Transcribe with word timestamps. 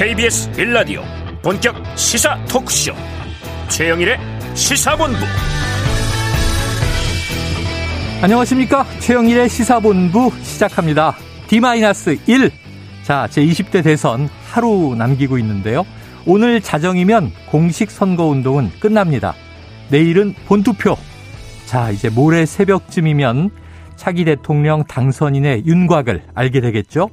KBS 0.00 0.50
빌라디오 0.52 1.02
본격 1.42 1.76
시사 1.94 2.42
토크쇼. 2.46 2.94
최영일의 3.68 4.16
시사본부. 4.54 5.18
안녕하십니까? 8.22 8.86
최영일의 9.00 9.50
시사본부 9.50 10.32
시작합니다. 10.40 11.14
D-1 11.48 12.50
자, 13.02 13.28
제20대 13.30 13.84
대선 13.84 14.30
하루 14.46 14.94
남기고 14.96 15.36
있는데요. 15.36 15.84
오늘 16.24 16.62
자정이면 16.62 17.32
공식 17.50 17.90
선거운동은 17.90 18.70
끝납니다. 18.80 19.34
내일은 19.90 20.34
본투표. 20.46 20.96
자 21.66 21.90
이제 21.90 22.08
모레 22.08 22.46
새벽쯤이면 22.46 23.50
차기 23.96 24.24
대통령 24.24 24.82
당선인의 24.84 25.66
윤곽을 25.66 26.22
알게 26.34 26.62
되겠죠 26.62 27.10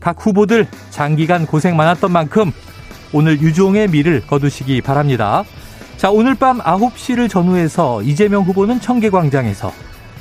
각 0.00 0.16
후보들 0.24 0.66
장기간 0.90 1.46
고생 1.46 1.76
많았던 1.76 2.12
만큼 2.12 2.52
오늘 3.12 3.40
유종의 3.40 3.88
미를 3.88 4.22
거두시기 4.26 4.80
바랍니다. 4.80 5.44
자, 5.96 6.10
오늘 6.10 6.34
밤 6.34 6.58
9시를 6.58 7.28
전후해서 7.28 8.02
이재명 8.02 8.44
후보는 8.44 8.80
청계광장에서 8.80 9.72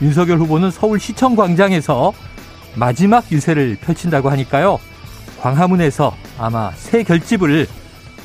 윤석열 0.02 0.40
후보는 0.40 0.72
서울시청광장에서 0.72 2.14
마지막 2.76 3.32
유세를 3.32 3.78
펼친다고 3.82 4.30
하니까요. 4.30 4.80
광화문에서 5.42 6.16
아마 6.40 6.72
새 6.76 7.04
결집을 7.04 7.68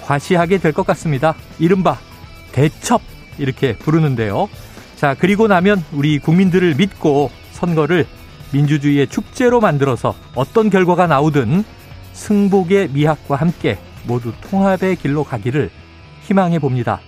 과시하게 0.04 0.58
될 0.58 0.72
것 0.72 0.86
같습니다. 0.86 1.34
이른바 1.58 1.98
대첩 2.52 3.00
이렇게 3.38 3.74
부르는데요. 3.76 4.48
자, 4.96 5.14
그리고 5.18 5.48
나면 5.48 5.84
우리 5.92 6.18
국민들을 6.18 6.74
믿고 6.76 7.30
선거를 7.52 8.06
민주주의의 8.52 9.06
축제로 9.06 9.60
만들어서 9.60 10.14
어떤 10.34 10.70
결과가 10.70 11.06
나오든 11.06 11.64
승복의 12.12 12.90
미학과 12.90 13.36
함께 13.36 13.78
모두 14.04 14.32
통합의 14.42 14.96
길로 14.96 15.24
가기를 15.24 15.70
희망해 16.22 16.58
봅니다. 16.58 17.00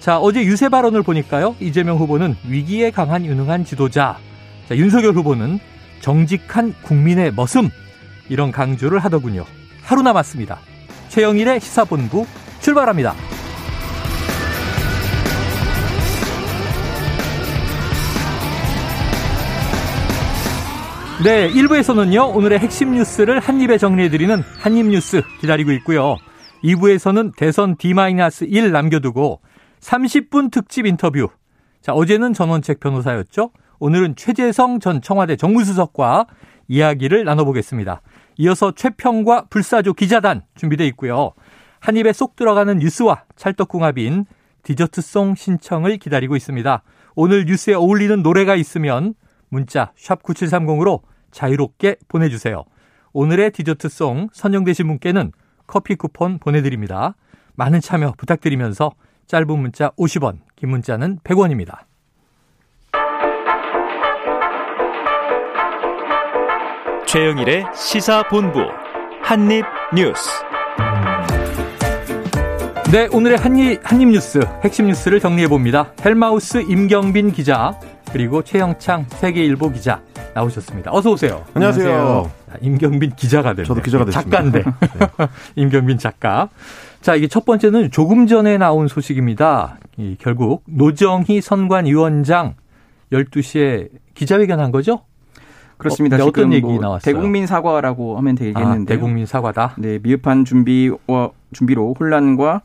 자, 0.00 0.18
어제 0.18 0.42
유세 0.44 0.68
발언을 0.68 1.02
보니까요. 1.02 1.56
이재명 1.60 1.96
후보는 1.96 2.36
위기에 2.46 2.90
강한 2.90 3.24
유능한 3.24 3.64
지도자. 3.64 4.18
자, 4.68 4.76
윤석열 4.76 5.14
후보는 5.14 5.58
정직한 6.00 6.74
국민의 6.82 7.32
머슴. 7.34 7.70
이런 8.28 8.50
강조를 8.52 8.98
하더군요. 8.98 9.44
하루 9.82 10.02
남았습니다. 10.02 10.58
최영일의 11.08 11.60
시사본부 11.60 12.26
출발합니다. 12.60 13.14
네, 21.24 21.48
1부에서는요, 21.48 22.36
오늘의 22.36 22.58
핵심 22.58 22.90
뉴스를 22.92 23.40
한입에 23.40 23.78
정리해드리는 23.78 24.42
한입 24.58 24.88
뉴스 24.88 25.22
기다리고 25.40 25.72
있고요. 25.72 26.18
2부에서는 26.62 27.34
대선 27.34 27.76
D-1 27.78 28.70
남겨두고 28.70 29.40
30분 29.80 30.50
특집 30.50 30.84
인터뷰. 30.84 31.30
자, 31.80 31.94
어제는 31.94 32.34
전원책 32.34 32.78
변호사였죠? 32.78 33.52
오늘은 33.78 34.16
최재성 34.16 34.80
전 34.80 35.00
청와대 35.00 35.36
정무수석과 35.36 36.26
이야기를 36.68 37.24
나눠보겠습니다. 37.24 38.02
이어서 38.36 38.72
최평과 38.72 39.46
불사조 39.48 39.94
기자단 39.94 40.42
준비되어 40.56 40.86
있고요. 40.88 41.32
한 41.80 41.96
입에 41.96 42.12
쏙 42.12 42.36
들어가는 42.36 42.76
뉴스와 42.76 43.22
찰떡궁합인 43.36 44.26
디저트송 44.62 45.36
신청을 45.36 45.96
기다리고 45.96 46.36
있습니다. 46.36 46.82
오늘 47.14 47.46
뉴스에 47.46 47.72
어울리는 47.72 48.22
노래가 48.22 48.56
있으면 48.56 49.14
문자 49.48 49.90
9730으로 49.96 51.00
자유롭게 51.34 51.96
보내주세요. 52.08 52.64
오늘의 53.12 53.50
디저트송 53.50 54.30
선정되신 54.32 54.86
분께는 54.86 55.32
커피 55.66 55.96
쿠폰 55.96 56.38
보내드립니다. 56.38 57.14
많은 57.54 57.80
참여 57.80 58.14
부탁드리면서 58.16 58.92
짧은 59.26 59.58
문자 59.58 59.90
50원, 59.90 60.38
긴 60.56 60.70
문자는 60.70 61.18
100원입니다. 61.24 61.80
최영일의 67.06 67.66
시사본부 67.74 68.60
한입뉴스. 69.22 70.30
네, 72.92 73.08
오늘의 73.10 73.38
한입, 73.38 73.80
한입뉴스 73.82 74.40
핵심 74.62 74.86
뉴스를 74.86 75.20
정리해 75.20 75.48
봅니다. 75.48 75.92
헬마우스 76.04 76.62
임경빈 76.68 77.32
기자 77.32 77.78
그리고 78.12 78.42
최영창 78.42 79.06
세계일보 79.08 79.70
기자 79.70 80.02
나오셨습니다. 80.34 80.90
어서 80.92 81.12
오세요. 81.12 81.44
안녕하세요. 81.54 81.88
안녕하세요. 81.88 82.30
임경빈 82.60 83.12
기자가 83.16 83.54
됐네. 83.54 83.66
저도 83.66 83.80
기자가 83.80 84.04
됐습니다. 84.04 84.30
작가인데. 84.30 84.62
네. 84.62 85.26
임경빈 85.56 85.98
작가. 85.98 86.48
자, 87.00 87.14
이게 87.14 87.28
첫 87.28 87.44
번째는 87.44 87.90
조금 87.90 88.26
전에 88.26 88.58
나온 88.58 88.88
소식입니다. 88.88 89.78
이 89.96 90.16
결국 90.18 90.64
노정희 90.66 91.40
선관위원장 91.40 92.54
12시에 93.12 93.88
기자회견 94.14 94.60
한 94.60 94.72
거죠? 94.72 95.02
그렇습니다. 95.76 96.16
어, 96.22 96.26
어떤 96.26 96.52
얘기 96.52 96.66
뭐 96.66 96.80
나왔어요? 96.80 97.14
대국민 97.14 97.46
사과라고 97.46 98.16
하면 98.18 98.34
되겠는데. 98.34 98.92
아, 98.92 98.96
대국민 98.96 99.26
사과다. 99.26 99.74
네, 99.78 99.98
미흡한 100.02 100.44
준비와 100.44 101.30
준비로 101.52 101.94
혼란과 101.98 102.54
어, 102.54 102.60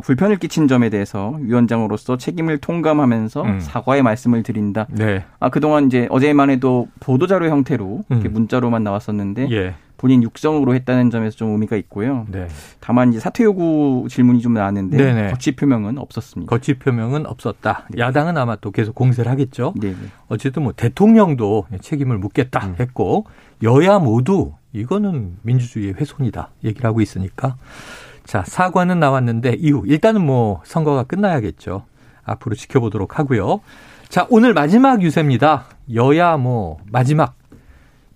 불편을 0.00 0.36
끼친 0.36 0.68
점에 0.68 0.90
대해서 0.90 1.36
위원장으로서 1.40 2.16
책임을 2.16 2.58
통감하면서 2.58 3.42
음. 3.42 3.60
사과의 3.60 4.02
말씀을 4.02 4.42
드린다. 4.42 4.86
네. 4.90 5.24
아 5.40 5.48
그동안 5.48 5.86
이제 5.86 6.06
어제만 6.10 6.50
해도 6.50 6.88
보도 7.00 7.26
자료 7.26 7.48
형태로 7.48 8.04
음. 8.10 8.24
문자로만 8.30 8.82
나왔었는데 8.82 9.50
예. 9.50 9.74
본인 9.96 10.22
육성으로 10.22 10.74
했다는 10.74 11.10
점에서 11.10 11.36
좀 11.36 11.52
의미가 11.52 11.76
있고요. 11.76 12.26
네. 12.28 12.46
다만 12.80 13.10
이제 13.10 13.20
사퇴 13.20 13.44
요구 13.44 14.06
질문이 14.10 14.40
좀 14.40 14.52
나왔는데 14.52 14.96
네네. 14.96 15.30
거치 15.30 15.56
표명은 15.56 15.98
없었습니다. 15.98 16.50
거치 16.50 16.74
표명은 16.74 17.26
없었다. 17.26 17.86
네. 17.90 18.00
야당은 18.00 18.36
아마 18.36 18.56
또 18.56 18.70
계속 18.70 18.94
공세를 18.94 19.30
하겠죠. 19.30 19.72
네. 19.76 19.94
어쨌든 20.28 20.64
뭐 20.64 20.72
대통령도 20.74 21.66
책임을 21.80 22.18
묻겠다 22.18 22.66
음. 22.66 22.76
했고 22.78 23.26
여야 23.62 23.98
모두 23.98 24.52
이거는 24.74 25.38
민주주의의 25.42 25.94
훼손이다 25.94 26.50
얘기를 26.64 26.86
하고 26.86 27.00
있으니까 27.00 27.56
자, 28.24 28.42
사과는 28.46 29.00
나왔는데 29.00 29.56
이후 29.58 29.84
일단은 29.86 30.24
뭐 30.24 30.60
선거가 30.64 31.04
끝나야겠죠. 31.04 31.84
앞으로 32.24 32.54
지켜보도록 32.54 33.18
하고요. 33.18 33.60
자, 34.08 34.26
오늘 34.30 34.54
마지막 34.54 35.02
유세입니다. 35.02 35.66
여야 35.92 36.36
뭐 36.36 36.78
마지막 36.90 37.34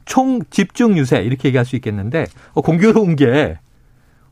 총 0.04 0.41
집중 0.50 0.96
유세 0.96 1.19
이렇게 1.19 1.48
얘기할 1.48 1.66
수 1.66 1.76
있겠는데 1.76 2.26
어, 2.54 2.62
공교로운 2.62 3.16
게 3.16 3.58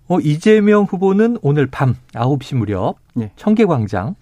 어, 0.09 0.19
이재명 0.21 0.85
후보는 0.85 1.39
오늘 1.43 1.67
밤 1.67 1.97
9시 2.13 2.57
무렵 2.57 2.97
네. 3.15 3.31
청계광장, 3.37 4.15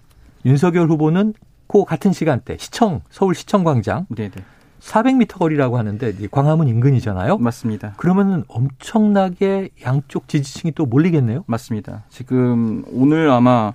윤석열 0.45 0.89
후보는 0.89 1.33
그 1.67 1.85
같은 1.85 2.11
시간대 2.11 2.57
시청 2.57 3.01
서울 3.09 3.35
시청 3.35 3.63
광장 3.63 4.05
네 4.09 4.29
네. 4.29 4.43
400m 4.85 5.39
거리라고 5.39 5.77
하는데 5.77 6.13
광화문 6.29 6.67
인근이잖아요. 6.67 7.39
맞습니다. 7.39 7.93
그러면은 7.97 8.43
엄청나게 8.47 9.69
양쪽 9.83 10.27
지지층이 10.27 10.73
또 10.73 10.85
몰리겠네요. 10.85 11.43
맞습니다. 11.47 12.03
지금 12.09 12.83
오늘 12.91 13.29
아마 13.31 13.73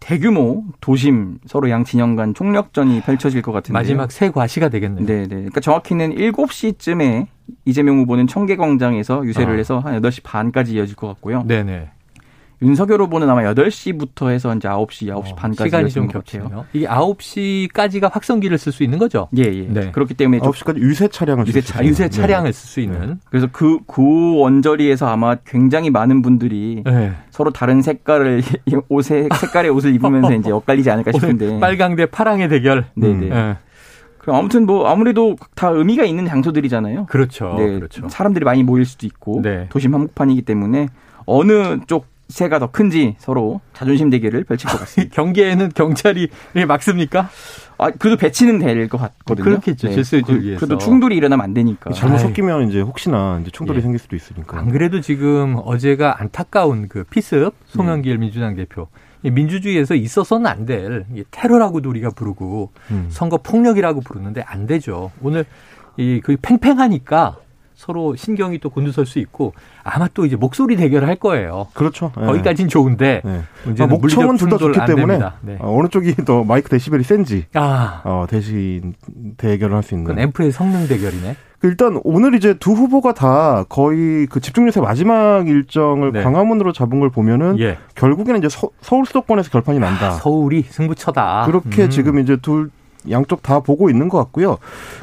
대규모 0.00 0.64
도심 0.80 1.38
서로 1.46 1.70
양 1.70 1.84
진영 1.84 2.16
간 2.16 2.34
총력전이 2.34 3.02
펼쳐질 3.02 3.42
것 3.42 3.52
같은데 3.52 3.78
마지막 3.78 4.10
새 4.10 4.30
과시가 4.30 4.70
되겠네요. 4.70 5.06
네, 5.06 5.22
네. 5.22 5.28
그러니까 5.28 5.60
정확히는 5.60 6.16
7시쯤에 6.16 7.26
이재명 7.64 7.98
후보는 7.98 8.26
청계광장에서 8.26 9.24
유세를 9.26 9.54
아. 9.54 9.56
해서 9.56 9.78
한 9.78 10.00
8시 10.00 10.22
반까지 10.24 10.74
이어질 10.74 10.96
것 10.96 11.06
같고요. 11.08 11.44
네, 11.46 11.62
네. 11.62 11.90
윤석열 12.62 13.00
후보는 13.02 13.28
아마 13.30 13.42
8시부터 13.42 14.30
해서 14.30 14.54
이제 14.54 14.68
9시, 14.68 15.08
9시 15.08 15.32
어, 15.32 15.34
반까지 15.34 15.68
시간이 15.68 15.90
좀 15.90 16.08
겹치네요. 16.08 16.66
이게 16.74 16.86
9시까지가 16.86 18.12
확성기를 18.12 18.58
쓸 18.58 18.72
수 18.72 18.82
있는 18.82 18.98
거죠? 18.98 19.28
예, 19.36 19.44
예. 19.44 19.66
네. 19.66 19.90
그렇기 19.92 20.14
때문에 20.14 20.40
9시까지 20.40 20.78
유세 20.78 21.08
차량을 21.08 21.46
유세, 21.46 21.60
차, 21.62 21.82
유세 21.84 22.08
차량을 22.10 22.52
쓸수 22.52 22.80
있는. 22.80 23.00
네. 23.00 23.14
그래서 23.30 23.48
그, 23.50 23.78
그 23.86 24.36
원저리에서 24.36 25.08
아마 25.08 25.36
굉장히 25.46 25.88
많은 25.90 26.20
분들이 26.20 26.82
네. 26.84 27.12
서로 27.30 27.50
다른 27.50 27.80
색깔을 27.80 28.42
옷의 28.88 29.28
색깔의 29.34 29.70
옷을 29.70 29.94
입으면서 29.94 30.32
이제 30.34 30.50
엇갈리지 30.50 30.90
않을까 30.90 31.12
싶은데. 31.18 31.60
빨강 31.60 31.96
대 31.96 32.06
파랑의 32.06 32.48
대결. 32.50 32.86
네, 32.94 33.14
네. 33.14 33.30
음. 33.30 33.56
그럼 34.18 34.36
아무튼 34.36 34.66
뭐 34.66 34.86
아무래도 34.86 35.34
다 35.54 35.70
의미가 35.70 36.04
있는 36.04 36.26
장소들이잖아요. 36.26 37.06
그렇죠. 37.06 37.54
네, 37.56 37.74
그렇죠. 37.74 38.06
사람들이 38.10 38.44
많이 38.44 38.62
모일 38.62 38.84
수도 38.84 39.06
있고 39.06 39.40
네. 39.42 39.66
도심 39.70 39.94
한복판이기 39.94 40.42
때문에 40.42 40.88
어느 41.24 41.78
쪽 41.86 42.09
새가 42.30 42.58
더 42.58 42.70
큰지 42.70 43.16
서로 43.18 43.60
자존심 43.74 44.08
대결을 44.10 44.44
펼칠 44.44 44.70
것 44.70 44.78
같습니다. 44.80 45.12
경계에는 45.20 45.70
경찰이 45.74 46.28
막습니까? 46.66 47.28
아, 47.78 47.90
그래도 47.90 48.16
배치는 48.16 48.58
될 48.58 48.88
것 48.88 48.98
같거든요. 48.98 49.44
그렇겠죠. 49.44 49.88
네. 49.88 49.94
질서를 49.94 50.24
그, 50.24 50.42
위해서. 50.42 50.58
그래도 50.66 50.78
충돌이 50.78 51.16
일어나면 51.16 51.42
안 51.44 51.54
되니까. 51.54 51.92
잘못 51.92 52.18
섞이면 52.18 52.68
이제 52.68 52.80
혹시나 52.80 53.38
이제 53.40 53.50
충돌이 53.50 53.78
예. 53.78 53.82
생길 53.82 53.98
수도 53.98 54.16
있으니까. 54.16 54.58
안 54.58 54.70
그래도 54.70 55.00
지금 55.00 55.56
어제가 55.64 56.20
안타까운 56.20 56.88
그 56.88 57.04
피습 57.04 57.52
송영길 57.66 58.12
네. 58.14 58.18
민주당 58.18 58.54
대표. 58.54 58.88
민주주의에서 59.22 59.94
있어서는 59.94 60.46
안 60.46 60.64
될 60.66 61.04
테러라고도 61.30 61.88
우리가 61.90 62.10
부르고 62.10 62.70
음. 62.90 63.06
선거 63.10 63.36
폭력이라고 63.38 64.00
부르는데 64.00 64.42
안 64.46 64.66
되죠. 64.66 65.10
오늘 65.22 65.44
이그 65.96 66.36
팽팽하니까 66.40 67.36
서로 67.80 68.14
신경이 68.14 68.58
또 68.58 68.68
곤두설 68.68 69.06
수 69.06 69.18
있고 69.20 69.54
아마 69.82 70.06
또 70.12 70.26
이제 70.26 70.36
목소리 70.36 70.76
대결을 70.76 71.08
할 71.08 71.16
거예요. 71.16 71.68
그렇죠. 71.72 72.12
네. 72.18 72.26
거기까지는 72.26 72.68
좋은데 72.68 73.22
네. 73.24 73.40
문제는 73.64 73.90
아, 73.90 73.96
목청은 73.96 74.36
둘 74.36 74.50
다 74.50 74.58
좋기 74.58 74.78
때문에 74.86 75.18
네. 75.40 75.56
어, 75.60 75.78
어느 75.78 75.88
쪽이 75.88 76.14
더 76.26 76.44
마이크 76.44 76.68
데시벨이 76.68 77.04
센지 77.04 77.46
아. 77.54 78.02
어, 78.04 78.26
대신 78.28 78.92
대결을 79.38 79.76
할 79.76 79.82
수 79.82 79.94
있는. 79.94 80.04
그건 80.04 80.22
앰프의 80.24 80.52
성능 80.52 80.86
대결이네. 80.86 81.36
그 81.58 81.66
일단 81.68 81.98
오늘 82.04 82.34
이제 82.34 82.54
두 82.54 82.72
후보가 82.72 83.14
다 83.14 83.64
거의 83.68 84.26
그 84.26 84.40
집중유세 84.40 84.80
마지막 84.82 85.46
일정을 85.48 86.12
네. 86.12 86.22
광화문으로 86.22 86.72
잡은 86.72 87.00
걸 87.00 87.08
보면은 87.10 87.58
예. 87.60 87.78
결국에는 87.94 88.38
이제 88.40 88.48
서, 88.50 88.68
울 88.96 89.06
수도권에서 89.06 89.50
결판이 89.50 89.78
난다. 89.78 90.08
아, 90.08 90.10
서울이 90.12 90.62
승부처다. 90.68 91.44
그렇게 91.46 91.84
음. 91.84 91.90
지금 91.90 92.18
이제 92.18 92.36
둘 92.36 92.70
양쪽 93.08 93.42
다 93.42 93.60
보고 93.60 93.88
있는 93.88 94.08
것 94.08 94.18
같고요. 94.18 94.58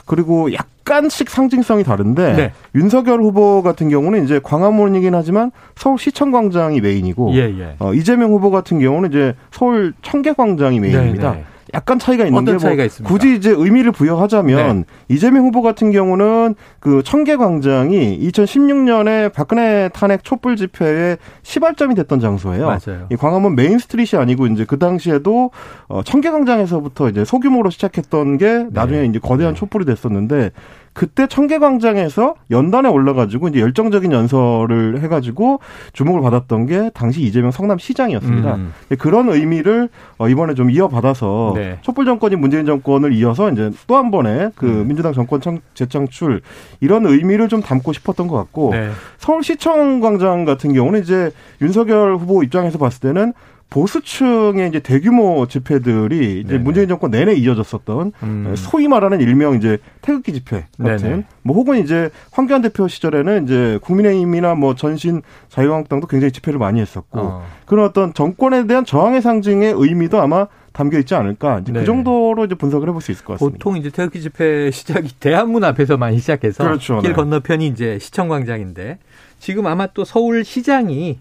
그리고 0.06 0.52
약간씩 0.54 1.30
상징성이 1.30 1.84
다른데 1.84 2.34
네. 2.34 2.54
윤석열 2.76 3.22
후보 3.22 3.64
같은 3.64 3.90
경우는 3.90 4.24
이제 4.24 4.40
광화문이긴 4.44 5.16
하지만 5.16 5.52
서울 5.76 5.98
시청 5.98 6.32
광장이 6.32 6.82
메인이고 6.82 7.34
예, 7.34 7.40
예. 7.60 7.76
어, 7.80 7.94
이재명 7.94 8.32
후보 8.32 8.52
같은 8.52 8.80
경우는 8.80 9.10
이제 9.10 9.36
서울 9.52 9.94
청계 10.02 10.34
광장이 10.34 10.80
메인입니다. 10.80 11.32
네, 11.32 11.38
네. 11.38 11.46
약간 11.74 12.00
차이가 12.00 12.26
있는 12.26 12.46
게뭐 12.46 12.60
굳이 13.04 13.36
이제 13.36 13.52
의미를 13.52 13.92
부여하자면 13.92 14.78
네. 14.78 14.86
이재명 15.10 15.46
후보 15.46 15.62
같은 15.62 15.92
경우는 15.92 16.56
그 16.80 17.04
청계광장이 17.04 18.20
2016년에 18.30 19.34
박근혜 19.34 19.90
탄핵 19.94 20.24
촛불 20.24 20.56
집회의 20.56 21.18
시발점이 21.44 21.96
됐던 21.96 22.20
장소예요. 22.20 22.68
맞아요. 22.68 23.08
이 23.12 23.16
광화문 23.16 23.56
main 23.56 23.80
street이 23.80 24.16
아니고 24.16 24.48
이제 24.48 24.66
그 24.66 24.80
당시에도 24.80 25.52
어 25.88 26.04
청계광장에서부터 26.04 27.10
이제 27.10 27.26
소규모로 27.26 27.70
시작했던 27.70 28.38
게 28.38 28.68
나중에 28.72 29.02
네. 29.02 29.06
이제 29.08 29.20
거대한 29.20 29.54
네. 29.54 29.60
촛불이 29.60 29.86
됐었는데 29.86 30.52
그때 30.98 31.28
청계광장에서 31.28 32.34
연단에 32.50 32.90
올라가지고 32.90 33.50
이제 33.50 33.60
열정적인 33.60 34.12
연설을 34.12 35.00
해가지고 35.04 35.60
주목을 35.94 36.22
받았던 36.22 36.66
게 36.66 36.90
당시 36.96 37.22
이재명 37.22 37.52
성남시장이었습니다. 37.52 38.56
음. 38.56 38.74
그런 38.98 39.30
의미를 39.30 39.90
어, 40.18 40.28
이번에 40.28 40.56
좀 40.56 40.72
이어받아서 40.72 41.54
네. 41.56 41.78
촛불 41.84 42.06
정권이 42.06 42.36
문재인 42.36 42.66
정권을 42.66 43.14
이어서 43.14 43.52
이제 43.52 43.70
또 43.86 43.96
한 43.96 44.10
번에 44.10 44.50
그 44.56 44.66
음. 44.66 44.88
민주당 44.88 45.14
정권 45.14 45.40
재창출 45.76 46.42
이런 46.80 47.06
의미를 47.06 47.48
좀 47.48 47.62
담고 47.62 47.94
싶었던 47.94 48.28
것 48.28 48.36
같고 48.36 48.72
네. 48.72 48.90
서울시청 49.20 50.00
광장 50.00 50.46
같은 50.46 50.74
경우는 50.74 51.02
이제 51.02 51.30
윤석열 51.62 52.16
후보 52.16 52.42
입장에서 52.42 52.80
봤을 52.80 53.02
때는 53.02 53.34
보수층의 53.70 54.70
이제 54.70 54.80
대규모 54.80 55.46
집회들이 55.48 56.40
이제 56.40 56.54
네네. 56.54 56.64
문재인 56.64 56.88
정권 56.88 57.12
내내 57.12 57.34
이어졌었던 57.34 58.14
음. 58.24 58.54
소위 58.56 58.88
말하는 58.88 59.20
일명 59.20 59.56
이제 59.56 59.78
태극기 60.02 60.34
집회 60.34 60.66
같은 60.78 61.10
네네. 61.10 61.24
뭐 61.44 61.56
혹은 61.56 61.80
이제 61.84 62.10
황교안 62.32 62.62
대표 62.62 62.88
시절에는 62.88 63.44
이제 63.44 63.80
국민의힘이나 63.82 64.56
뭐 64.56 64.76
전신 64.76 65.22
자유한국당도 65.50 66.08
굉장히 66.08 66.32
집회를 66.32 66.60
많이 66.60 66.80
했었고 66.80 67.20
어. 67.20 67.46
그런 67.66 67.86
어떤 67.86 68.14
정권에 68.14 68.68
대한 68.68 68.86
저항의 68.86 69.22
상징의 69.22 69.74
의미도 69.76 70.20
아마 70.22 70.48
담겨 70.72 71.00
있지 71.00 71.16
않을까 71.16 71.60
이제 71.60 71.72
그 71.72 71.78
네. 71.78 71.80
그 71.82 71.86
정도로 71.86 72.46
이제 72.46 72.56
분석을 72.56 72.88
해볼 72.88 73.02
수 73.02 73.12
있을 73.12 73.26
것 73.26 73.34
같습니다. 73.34 73.58
보통 73.58 73.78
이제 73.78 73.90
태극기 73.90 74.22
집회 74.22 74.70
시작이 74.72 75.16
대한문 75.20 75.64
앞에서 75.64 75.98
많이 75.98 76.20
시작해서 76.20 76.64
그렇죠, 76.64 77.00
길 77.02 77.10
네. 77.10 77.16
건너편이 77.16 77.68
이제 77.68 78.00
시청 78.00 78.30
광장인데 78.30 79.00
지금 79.40 79.68
아마 79.68 79.88
또 79.88 80.06
서울시장이 80.06 81.20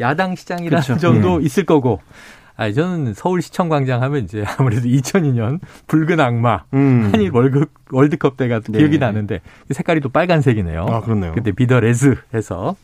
야당 0.00 0.34
시장이라는 0.34 0.82
그렇죠. 0.82 1.00
정도 1.00 1.36
음. 1.36 1.42
있을 1.42 1.64
거고. 1.64 2.00
아, 2.58 2.72
저는 2.72 3.12
서울시청 3.12 3.68
광장 3.68 4.02
하면 4.02 4.24
이제 4.24 4.42
아무래도 4.56 4.88
2002년 4.88 5.60
붉은 5.88 6.20
악마 6.20 6.64
음. 6.72 7.10
한일 7.12 7.30
월급 7.30 7.70
월드컵 7.90 8.38
때가 8.38 8.60
네. 8.60 8.78
기억이 8.78 8.98
나는데 8.98 9.40
색깔이 9.70 10.00
또 10.00 10.08
빨간색이네요. 10.08 10.86
아, 10.88 11.00
그렇네요. 11.02 11.32
그때 11.32 11.52
비더 11.52 11.80
레즈 11.80 12.16
해서 12.32 12.76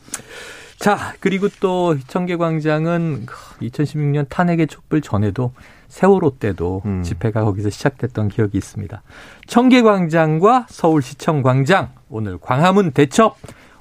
자, 0.78 1.14
그리고 1.20 1.48
또 1.60 1.96
청계 2.08 2.36
광장은 2.36 3.26
2016년 3.62 4.28
탄핵의 4.28 4.66
촛불 4.66 5.00
전에도 5.00 5.52
세월호 5.88 6.38
때도 6.38 6.82
음. 6.84 7.02
집회가 7.02 7.44
거기서 7.44 7.70
시작됐던 7.70 8.28
기억이 8.28 8.58
있습니다. 8.58 9.02
청계 9.46 9.82
광장과 9.82 10.66
서울시청 10.68 11.42
광장 11.42 11.90
오늘 12.08 12.36
광화문 12.38 12.90
대첩 12.90 13.36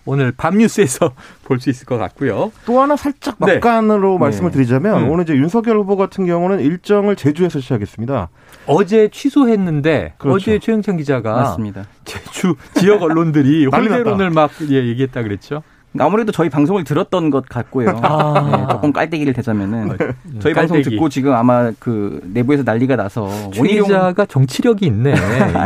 오늘 0.06 0.31
밤 0.36 0.57
뉴스에서 0.57 1.12
볼 1.45 1.59
수 1.59 1.69
있을 1.69 1.86
것 1.86 1.98
같고요. 1.98 2.51
또 2.65 2.81
하나 2.81 2.95
살짝 2.95 3.36
네. 3.45 3.56
막간으로 3.56 4.13
네. 4.13 4.19
말씀을 4.19 4.51
드리자면 4.51 5.03
음. 5.03 5.09
오늘 5.09 5.24
이제 5.25 5.36
윤석열 5.36 5.77
후보 5.77 5.95
같은 5.98 6.25
경우는 6.25 6.59
일정을 6.59 7.15
제주에서 7.15 7.59
시작했습니다. 7.59 8.30
어제 8.68 9.09
취소했는데 9.12 10.13
그렇죠. 10.18 10.36
어제 10.36 10.59
최영찬 10.59 10.98
기자가 10.98 11.33
맞습니다. 11.33 11.86
제주 12.06 12.56
지역 12.75 13.03
언론들이 13.03 13.65
홀대론을 13.74 14.30
막 14.31 14.50
예, 14.69 14.75
얘기했다 14.88 15.24
그랬죠. 15.24 15.62
아무래도 16.00 16.31
저희 16.31 16.50
방송을 16.50 16.86
들었던 16.86 17.30
것 17.31 17.48
같고요. 17.50 17.89
아. 18.01 18.57
네, 18.68 18.74
조금 18.74 18.94
깔때기를 18.94 19.33
대자면은 19.33 19.92
아, 19.92 19.95
저희 20.39 20.53
깔때기. 20.53 20.56
방송 20.56 20.81
듣고 20.83 21.09
지금 21.09 21.33
아마 21.33 21.71
그 21.80 22.21
내부에서 22.33 22.63
난리가 22.63 22.95
나서 22.95 23.24
원희룡 23.57 23.88
기자가 23.88 24.25
정치력이 24.25 24.86
있네. 24.86 25.13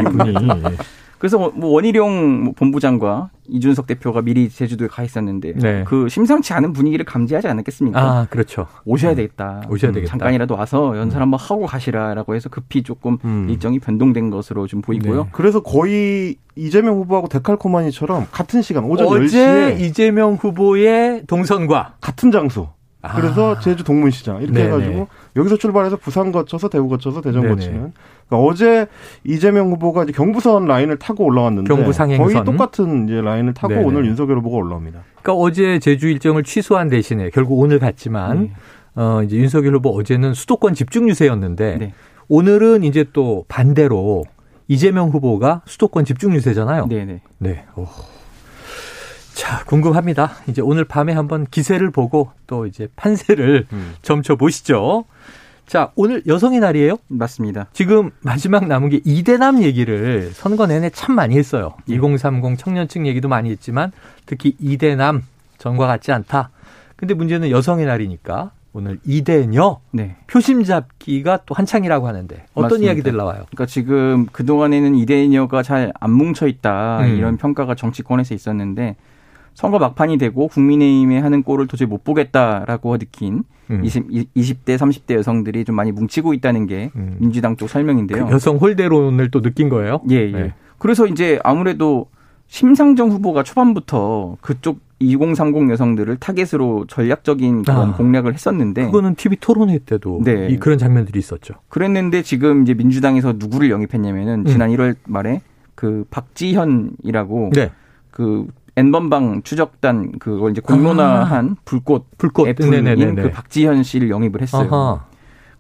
이분이. 0.02 0.34
그래서 1.18 1.38
뭐, 1.38 1.52
뭐 1.56 1.72
원희룡 1.72 2.44
뭐 2.44 2.54
본부장과 2.54 3.30
이준석 3.48 3.88
대표가 3.88 4.22
미리 4.22 4.50
제주도에 4.50 4.88
가 4.88 5.04
있었는데 5.04 5.54
네. 5.56 5.84
그 5.86 6.10
심상치 6.10 6.54
않은 6.54 6.74
분위기를 6.74 7.06
감지하지 7.06 7.48
않았겠습니까? 7.48 8.00
아, 8.00 8.28
그렇죠. 8.30 8.68
오셔야 8.86 9.12
음. 9.12 9.16
되겠다. 9.16 9.62
오셔야 9.70 9.92
되겠다. 9.92 10.12
잠깐이라도 10.12 10.56
와서 10.56 10.98
연설 10.98 11.20
음. 11.20 11.24
한번 11.24 11.40
하고 11.40 11.66
가시라라고 11.66 12.36
해서 12.36 12.50
급히 12.50 12.84
조금 12.84 13.18
음. 13.24 13.48
일정이 13.50 13.80
변동된 13.80 14.30
것으로 14.30 14.68
좀 14.68 14.82
보이고요. 14.82 15.24
네. 15.24 15.30
그래서 15.32 15.62
거의 15.62 16.38
이재명 16.56 16.96
후보하고 16.96 17.28
데칼코마니처럼 17.28 18.28
같은 18.32 18.62
시간 18.62 18.86
오전 18.86 19.08
어제 19.08 19.26
10시에 19.26 19.80
이재명 19.80 20.36
후보의 20.36 21.24
동선과 21.28 21.96
같은 22.02 22.32
장소. 22.32 22.75
그래서 23.16 23.56
아. 23.56 23.60
제주 23.60 23.84
동문시장 23.84 24.38
이렇게 24.42 24.54
네네. 24.54 24.68
해가지고 24.68 25.08
여기서 25.36 25.58
출발해서 25.58 25.98
부산 25.98 26.32
거쳐서 26.32 26.70
대구 26.70 26.88
거쳐서 26.90 27.22
대전 27.22 27.42
네네. 27.42 27.56
거치는 27.56 27.94
그러니까 28.28 28.48
어제 28.48 28.88
이재명 29.24 29.72
후보가 29.72 30.04
이제 30.04 30.12
경부선 30.12 30.66
라인을 30.66 30.98
타고 30.98 31.26
올라왔는데 31.26 31.74
경부 31.74 31.94
상행선. 31.94 32.26
거의 32.26 32.44
똑같은 32.44 33.06
이제 33.06 33.22
라인을 33.22 33.54
타고 33.54 33.74
네네. 33.74 33.86
오늘 33.86 34.06
윤석열 34.06 34.38
후보가 34.40 34.58
올라옵니다. 34.58 35.04
그러니까 35.22 35.34
어제 35.34 35.80
제주 35.80 36.08
일정을 36.08 36.44
취소한 36.44 36.90
대신에 36.90 37.30
결국 37.30 37.60
오늘 37.60 37.80
갔지만 37.80 38.42
네. 38.42 38.52
어 38.96 39.22
이제 39.24 39.36
윤석열 39.36 39.76
후보 39.76 39.90
어제는 39.90 40.34
수도권 40.34 40.74
집중 40.74 41.10
유세였는데 41.10 41.78
네. 41.78 41.94
오늘은 42.28 42.84
이제 42.84 43.06
또 43.14 43.46
반대로 43.48 44.24
이재명 44.68 45.10
후보가 45.10 45.62
수도권 45.66 46.06
집중 46.06 46.34
유세잖아요. 46.34 46.88
네네. 46.88 47.22
네. 47.38 47.66
오. 47.76 47.86
자, 49.36 49.66
궁금합니다. 49.66 50.32
이제 50.48 50.62
오늘 50.62 50.86
밤에 50.86 51.12
한번 51.12 51.46
기세를 51.52 51.92
보고 51.92 52.32
또 52.48 52.66
이제 52.66 52.88
판세를 52.96 53.68
음. 53.74 53.94
점쳐 54.02 54.38
보시죠. 54.38 55.04
자, 55.68 55.92
오늘 55.96 56.24
여성의 56.26 56.62
날이에요? 56.62 56.96
맞습니다. 57.10 57.68
지금 57.74 58.12
마지막 58.22 58.66
남은 58.68 58.90
게 58.90 59.02
이대남 59.04 59.62
얘기를 59.62 60.32
선거 60.34 60.68
내내 60.68 60.90
참 60.92 61.16
많이 61.16 61.38
했어요. 61.38 61.74
네. 61.86 61.96
2030 61.96 62.58
청년층 62.58 63.08
얘기도 63.08 63.28
많이 63.28 63.50
했지만 63.52 63.92
특히 64.26 64.56
이대남 64.58 65.24
전과 65.58 65.86
같지 65.86 66.14
않다. 66.14 66.52
근데 66.96 67.14
문제는 67.14 67.50
여성의 67.50 67.86
날이니까 67.88 68.52
오늘 68.72 69.00
이대녀 69.04 69.82
네. 69.92 70.16
표심 70.28 70.64
잡기가 70.64 71.40
또 71.46 71.56
한창이라고 71.56 72.08
하는데 72.08 72.36
어떤 72.54 72.64
맞습니다. 72.64 72.86
이야기들 72.88 73.18
나와요? 73.18 73.40
그러니까 73.50 73.66
지금 73.66 74.28
그 74.32 74.46
동안에는 74.46 74.96
이대녀가 74.96 75.62
잘 75.62 75.92
안 76.00 76.12
뭉쳐 76.12 76.48
있다 76.48 77.00
음. 77.02 77.18
이런 77.18 77.36
평가가 77.38 77.76
정치권에서 77.76 78.34
있었는데 78.34 78.96
선거 79.56 79.80
막판이 79.80 80.18
되고 80.18 80.48
국민의힘에 80.50 81.18
하는 81.18 81.42
꼴을 81.42 81.68
도저히 81.68 81.88
못 81.88 82.04
보겠다라고 82.04 82.98
느낀 82.98 83.44
음. 83.72 83.84
20, 83.84 84.10
20대, 84.36 84.78
30대 84.78 85.16
여성들이 85.16 85.66
좀 85.66 85.76
많이 85.76 85.92
뭉치고 85.92 86.34
있다는 86.34 86.68
게 86.68 86.92
음. 86.96 87.16
민주당 87.20 87.56
쪽 87.56 87.70
설명인데요. 87.70 88.28
그 88.28 88.32
여성 88.34 88.58
홀대론을 88.58 89.32
또 89.32 89.42
느낀 89.42 89.70
거예요? 89.70 90.02
예, 90.12 90.18
예. 90.18 90.32
네. 90.32 90.54
그래서 90.78 91.08
이제 91.08 91.40
아무래도 91.44 92.08
심상정 92.48 93.10
후보가 93.10 93.44
초반부터 93.44 94.38
그쪽 94.42 94.80
2030 95.00 95.70
여성들을 95.72 96.18
타겟으로 96.18 96.86
전략적인 96.88 97.64
그런 97.64 97.90
아, 97.90 97.98
공략을 97.98 98.34
했었는데 98.34 98.86
그거는 98.86 99.16
TV 99.16 99.38
토론회 99.42 99.80
때도 99.80 100.22
네. 100.24 100.48
이 100.50 100.58
그런 100.58 100.78
장면들이 100.78 101.18
있었죠. 101.18 101.56
그랬는데 101.70 102.22
지금 102.22 102.64
이제 102.64 102.74
민주당에서 102.74 103.34
누구를 103.38 103.70
영입했냐면은 103.72 104.42
음. 104.42 104.46
지난 104.46 104.70
1월 104.70 104.96
말에 105.06 105.42
그 105.76 106.06
박지현이라고 106.12 107.52
네. 107.54 107.72
그 108.12 108.48
N번방 108.78 109.44
추적단 109.44 110.20
그걸 110.20 110.52
이제 110.52 110.62
공론화한 110.62 111.50
아. 111.52 111.62
불꽃 111.64 112.06
불꽃 112.18 112.48
F인 112.50 113.16
그 113.16 113.32
박지현 113.32 113.84
씨를 113.84 114.10
영입을 114.10 114.42
했어요. 114.42 114.68
아하. 114.72 115.06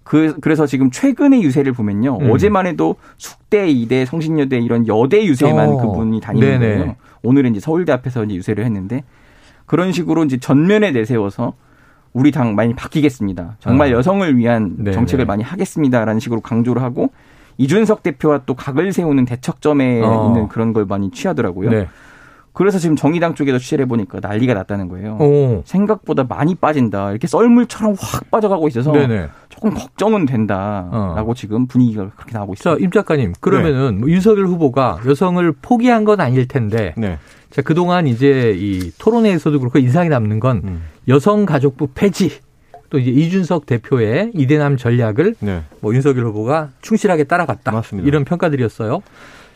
그 0.04 0.36
그래서 0.40 0.68
지금 0.68 0.92
최근의 0.92 1.42
유세를 1.44 1.74
보면요. 1.74 2.20
음. 2.22 2.32
어제만 2.32 2.68
해도 2.68 2.96
숙대, 3.18 3.68
이대, 3.68 4.06
성신여대 4.06 4.60
이런 4.60 4.88
여대 4.88 5.26
유세만 5.26 5.70
어. 5.70 5.78
그분이 5.78 6.20
다니는. 6.20 6.60
거예요. 6.60 6.96
오늘은 7.24 7.52
이제 7.52 7.60
서울대 7.60 7.92
앞에서 7.92 8.24
이제 8.26 8.36
유세를 8.36 8.64
했는데 8.66 9.04
그런 9.66 9.92
식으로 9.92 10.24
이제 10.26 10.38
전면에 10.38 10.92
내세워서 10.92 11.54
우리 12.14 12.32
당 12.32 12.56
많이 12.56 12.76
바뀌겠습니다. 12.76 13.58
정말 13.60 13.94
어. 13.94 13.98
여성을 13.98 14.38
위한 14.38 14.76
네네. 14.78 14.92
정책을 14.92 15.26
많이 15.26 15.44
하겠습니다라는 15.44 16.20
식으로 16.20 16.42
강조를 16.42 16.82
하고 16.82 17.10
이준석 17.58 18.04
대표와 18.04 18.42
또 18.46 18.54
각을 18.54 18.94
세우는 18.94 19.26
대척점에 19.26 20.02
어. 20.02 20.28
있는 20.28 20.48
그런 20.50 20.72
걸 20.72 20.86
많이 20.86 21.10
취하더라고요. 21.12 21.70
네. 21.70 21.88
그래서 22.56 22.80
지금 22.80 22.96
정의당 22.96 23.36
쪽에서 23.36 23.60
취재를 23.60 23.84
해보니까 23.84 24.20
난리가 24.22 24.54
났다는 24.54 24.88
거예요. 24.88 25.18
오. 25.20 25.62
생각보다 25.66 26.24
많이 26.24 26.56
빠진다. 26.56 27.12
이렇게 27.12 27.28
썰물처럼 27.28 27.96
확 28.00 28.32
빠져가고 28.32 28.70
있어서 28.70 28.94
네네. 28.94 29.28
조금 29.50 29.74
걱정은 29.74 30.26
된다라고 30.26 31.32
어. 31.32 31.34
지금 31.36 31.68
분위기가 31.68 32.10
그렇게 32.16 32.32
나오고 32.34 32.54
있습니다. 32.54 32.80
자, 32.80 32.84
임 32.84 32.92
작가님. 32.92 33.34
그러면은 33.42 33.96
네. 33.96 34.00
뭐 34.00 34.10
윤석열 34.10 34.48
후보가 34.48 35.02
여성을 35.06 35.54
포기한 35.62 36.06
건 36.06 36.22
아닐 36.22 36.48
텐데 36.48 36.94
네. 36.98 37.20
자, 37.52 37.62
그동안 37.62 38.08
이제 38.08 38.56
이 38.58 38.90
토론회에서도 39.00 39.60
그렇고 39.60 39.78
인상이 39.78 40.08
남는 40.08 40.40
건 40.40 40.62
음. 40.64 40.84
여성가족부 41.10 41.90
폐지 41.94 42.40
또 42.90 43.00
이제 43.00 43.12
이준석 43.12 43.66
대표의 43.66 44.32
이대남 44.34 44.78
전략을 44.78 45.36
네. 45.42 45.64
뭐 45.82 45.94
윤석열 45.94 46.26
후보가 46.28 46.70
충실하게 46.82 47.26
따라갔다. 47.26 47.72
맞습니다. 47.74 48.08
이런 48.08 48.24
평가들이었어요. 48.24 49.02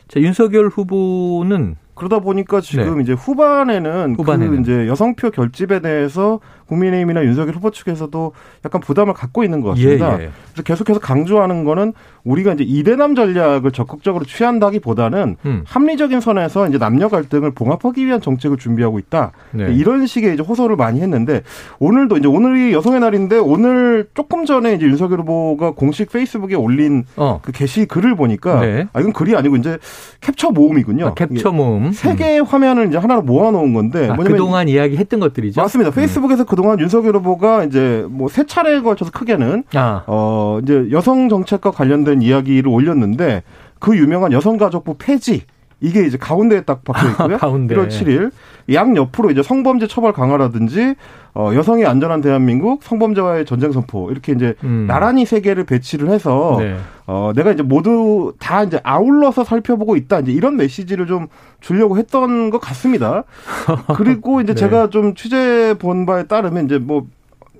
자, 0.10 0.20
윤석열 0.20 0.68
후보는 0.68 1.75
그러다 2.00 2.20
보니까 2.20 2.62
지금 2.62 2.98
네. 2.98 3.03
이제 3.03 3.12
후반에는, 3.13 4.15
그 4.15 4.22
후반에는 4.22 4.56
그 4.56 4.62
이제 4.62 4.88
여성표 4.88 5.32
결집에 5.32 5.82
대해서 5.82 6.39
국민의힘이나 6.68 7.25
윤석열 7.25 7.56
후보 7.56 7.72
측에서도 7.72 8.32
약간 8.63 8.79
부담을 8.79 9.13
갖고 9.13 9.44
있는 9.44 9.60
것 9.60 9.70
같습니다. 9.70 10.20
예, 10.20 10.24
예. 10.24 10.29
그래서 10.53 10.63
계속해서 10.63 11.00
강조하는 11.00 11.63
거는 11.65 11.94
우리가 12.24 12.53
이제 12.53 12.63
이대남 12.63 13.15
전략을 13.15 13.72
적극적으로 13.72 14.24
취한다기보다는 14.24 15.36
음. 15.46 15.63
합리적인 15.65 16.22
선에서 16.22 16.68
이제 16.68 16.77
남녀 16.77 17.10
갈등을 17.10 17.51
봉합하기 17.51 18.06
위한 18.06 18.22
정책을 18.22 18.58
준비하고 18.58 19.00
있다. 19.00 19.32
네. 19.51 19.74
이런 19.74 20.06
식의 20.06 20.36
이제 20.36 20.44
호소를 20.44 20.75
많이 20.75 21.01
했는데 21.01 21.41
오늘도 21.79 22.18
이제 22.18 22.27
오늘이 22.27 22.74
여성의 22.74 23.00
날인데 23.00 23.39
오늘 23.39 24.08
조금 24.13 24.46
전에 24.46 24.74
이제 24.74 24.86
윤석열 24.86 25.22
후보가 25.22 25.72
공식 25.72 26.12
페이스북에 26.12 26.56
올린 26.56 27.03
어. 27.15 27.39
그 27.41 27.51
게시 27.51 27.86
글을 27.86 28.15
보니까 28.15 28.62
네. 28.62 28.88
아 28.94 29.00
이건 29.00 29.12
글이 29.13 29.36
아니고 29.36 29.56
이제 29.56 29.77
캡처 30.22 30.51
모음이군요. 30.51 31.08
아, 31.08 31.13
캡처 31.15 31.51
모음. 31.51 31.88
세 31.91 32.15
개의 32.15 32.39
음. 32.39 32.46
화면을 32.46 32.88
이제 32.88 32.98
하나로 32.98 33.22
모아놓은 33.24 33.74
건데 33.74 34.10
아, 34.10 34.15
그동안 34.15 34.67
이야기했던 34.67 35.19
것들이죠. 35.19 35.62
맞습니다. 35.62 35.91
페이스북에서 35.91 36.43
음. 36.43 36.46
그동안 36.48 36.79
윤석열 36.79 37.15
후보가 37.17 37.63
이제 37.65 38.05
뭐 38.10 38.29
세 38.29 38.46
차례에 38.46 38.81
걸쳐서 38.81 39.12
크게는 39.12 39.63
아. 39.74 40.03
어 40.08 40.60
이제 40.63 40.88
여성 40.91 41.29
정책과 41.29 41.72
관련된 41.72 42.22
이야기를 42.22 42.67
올렸는데 42.69 43.43
그 43.79 43.98
유명한 43.98 44.31
여성가족부 44.31 44.96
폐지 44.98 45.43
이게 45.81 46.05
이제 46.05 46.17
가운데에 46.17 46.62
딱 46.62 46.83
박혀 46.83 47.09
있고요. 47.09 47.38
가운데. 47.38 47.75
1월 47.75 47.88
7일 47.88 48.31
양 48.74 48.95
옆으로 48.95 49.31
이제 49.31 49.41
성범죄 49.41 49.88
처벌 49.88 50.13
강화라든지 50.13 50.95
어, 51.33 51.51
여성의 51.53 51.86
안전한 51.86 52.21
대한민국, 52.21 52.83
성범죄와의 52.83 53.45
전쟁 53.45 53.71
선포 53.71 54.12
이렇게 54.12 54.33
이제 54.33 54.55
음. 54.63 54.86
나란히 54.88 55.25
세 55.25 55.41
개를 55.41 55.63
배치를 55.63 56.09
해서 56.09 56.57
네. 56.59 56.75
어, 57.07 57.31
내가 57.36 57.51
이제 57.51 57.63
모두 57.63 58.33
다 58.39 58.63
이제 58.63 58.79
아울러서 58.83 59.43
살펴보고 59.43 59.95
있다 59.95 60.19
이제 60.19 60.31
이런 60.31 60.57
메시지를 60.57 61.07
좀 61.07 61.27
주려고 61.62 61.98
했던 61.98 62.50
것 62.50 62.59
같습니다. 62.59 63.24
그리고 63.95 64.41
이제 64.41 64.53
네. 64.53 64.59
제가 64.59 64.89
좀 64.89 65.15
취재 65.15 65.75
본 65.79 66.05
바에 66.05 66.24
따르면 66.24 66.65
이제 66.65 66.77
뭐. 66.77 67.07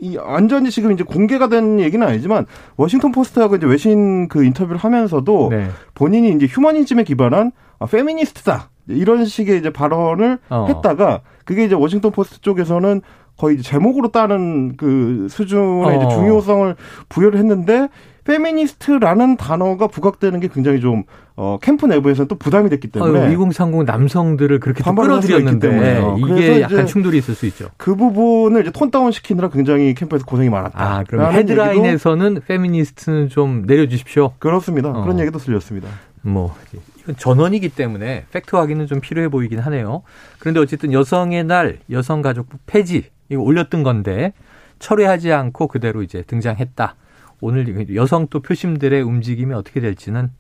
이 0.02 0.16
완전히 0.16 0.72
지금 0.72 0.94
이제 0.94 1.04
공개가 1.04 1.50
된 1.50 1.78
얘기는 1.82 2.08
아니지만 2.08 2.46
워싱턴 2.78 3.12
포스트하고 3.12 3.58
이제 3.58 3.68
외신 3.68 4.30
그 4.30 4.46
인터뷰를 4.46 4.78
하면서도 4.78 5.50
네. 5.52 5.68
본인이 5.94 6.32
이제 6.32 6.46
휴머니즘에 6.46 7.04
기반한 7.04 7.52
아, 7.80 7.86
페미니스트다 7.86 8.70
이런 8.88 9.26
식의 9.26 9.60
이제 9.60 9.72
발언을 9.72 10.40
어. 10.50 10.66
했다가 10.68 11.22
그게 11.46 11.64
이제 11.64 11.76
워싱턴 11.76 12.12
포스트 12.12 12.42
쪽에서는 12.42 13.02
거의 13.38 13.62
제목으로 13.62 14.12
따는 14.12 14.76
그 14.76 15.28
수준의 15.30 15.98
어. 15.98 16.10
중요성을 16.10 16.76
부여를 17.08 17.40
했는데 17.40 17.88
페미니스트라는 18.26 19.38
단어가 19.38 19.88
부각되는 19.88 20.40
게 20.40 20.50
굉장히 20.54 20.82
좀 20.82 21.04
어, 21.36 21.58
캠프 21.62 21.86
내부에서는 21.86 22.28
또 22.28 22.36
부담이 22.36 22.70
됐기 22.70 22.90
때문에 22.90 23.20
아유, 23.22 23.34
2030 23.34 23.86
남성들을 23.86 24.60
그렇게 24.60 24.84
끌어들였는데 24.84 26.02
이게 26.18 26.62
약간 26.62 26.86
충돌이 26.86 27.18
있을 27.18 27.34
수 27.34 27.46
있죠. 27.48 27.70
그 27.78 27.96
부분을 27.96 28.62
이제 28.62 28.72
tone 28.72 28.92
down 28.92 29.12
시키느라 29.12 29.50
굉장히 29.50 29.94
캠프에서 29.94 30.26
고생이 30.26 30.50
많았다. 30.50 30.74
아, 30.76 31.04
그럼 31.08 31.32
헤드라인에서는 31.32 32.42
페미니스트는 32.46 33.30
좀 33.30 33.64
내려주십시오. 33.66 34.34
그렇습니다. 34.38 34.90
어. 34.90 35.02
그런 35.02 35.20
얘기도 35.20 35.40
들렸습니다. 35.40 35.88
뭐 36.22 36.56
이건 37.02 37.16
전원이기 37.16 37.70
때문에 37.70 38.26
팩트 38.32 38.56
확인은 38.56 38.88
좀 38.88 39.00
필요해 39.02 39.30
보이긴 39.30 39.60
하네요. 39.60 40.04
그런데 40.40 40.60
어쨌든 40.60 40.94
여성의 40.94 41.46
날 41.46 41.80
여성가족부 41.90 42.58
폐지 42.66 43.10
이거 43.30 43.42
올렸던 43.42 43.84
건데 43.84 44.34
철회하지 44.80 45.32
않고 45.32 45.68
그대로 45.68 46.04
이제 46.04 46.22
등장했다. 46.24 46.96
오늘 47.42 47.96
여성 47.96 48.28
또 48.28 48.42
표심들의 48.42 49.02
움직임이 49.02 49.54
어떻게 49.54 49.80
될지는 49.80 50.32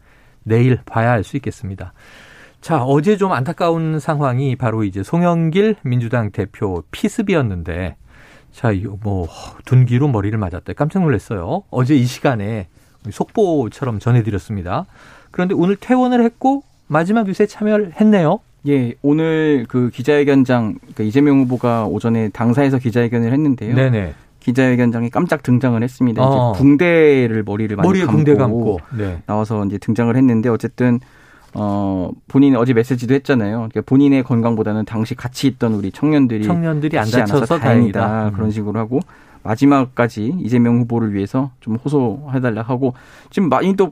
내일 0.43 0.79
봐야 0.85 1.11
알 1.11 1.23
수 1.23 1.37
있겠습니다. 1.37 1.93
자, 2.61 2.83
어제 2.83 3.15
좀 3.15 3.31
안타까운 3.31 3.99
상황이 3.99 4.55
바로 4.57 4.83
이제 4.83 5.01
송영길 5.01 5.77
민주당 5.83 6.31
대표 6.31 6.83
피습이었는데 6.91 7.95
자, 8.51 8.71
이거 8.71 8.97
뭐 9.01 9.27
둔기로 9.65 10.09
머리를 10.09 10.37
맞았다. 10.37 10.73
깜짝 10.73 11.03
놀랐어요. 11.03 11.63
어제 11.69 11.95
이 11.95 12.05
시간에 12.05 12.67
속보처럼 13.09 13.99
전해드렸습니다. 13.99 14.85
그런데 15.31 15.53
오늘 15.55 15.75
퇴원을 15.75 16.23
했고 16.23 16.63
마지막 16.87 17.27
유세 17.27 17.45
참여를 17.45 17.93
했네요. 17.99 18.39
예, 18.67 18.93
오늘 19.01 19.65
그 19.69 19.89
기자회견장 19.89 20.75
그러니까 20.79 21.03
이재명 21.03 21.39
후보가 21.41 21.85
오전에 21.85 22.29
당사에서 22.29 22.77
기자회견을 22.77 23.31
했는데요. 23.31 23.75
네네. 23.75 24.13
기자회견장에 24.39 25.09
깜짝 25.09 25.43
등장을 25.43 25.81
했습니다. 25.81 26.21
어. 26.23 26.53
이제 26.53 26.61
붕대를 26.61 27.43
머리를 27.43 27.75
많이 27.75 27.87
머리에 27.87 28.05
감고, 28.05 28.17
붕대 28.17 28.35
감고 28.35 28.79
네. 28.97 29.21
나와서 29.25 29.65
이제 29.65 29.77
등장을 29.77 30.15
했는데 30.15 30.49
어쨌든 30.49 30.99
어 31.53 32.11
본인 32.27 32.55
어제 32.55 32.73
메시지도 32.73 33.13
했잖아요. 33.15 33.57
그러니까 33.57 33.81
본인의 33.81 34.23
건강보다는 34.23 34.85
당시 34.85 35.15
같이 35.15 35.47
있던 35.47 35.73
우리 35.73 35.91
청년들이 35.91 36.43
청년들이 36.43 36.97
안 36.97 37.09
다쳐서 37.09 37.59
다행이다. 37.59 37.99
다행이다. 37.99 38.27
음. 38.29 38.33
그런 38.33 38.51
식으로 38.51 38.79
하고 38.79 38.99
마지막까지 39.43 40.35
이재명 40.39 40.79
후보를 40.79 41.13
위해서 41.13 41.51
좀 41.59 41.75
호소해달라 41.75 42.61
하고 42.61 42.93
지금 43.29 43.49
많이 43.49 43.75
또 43.75 43.89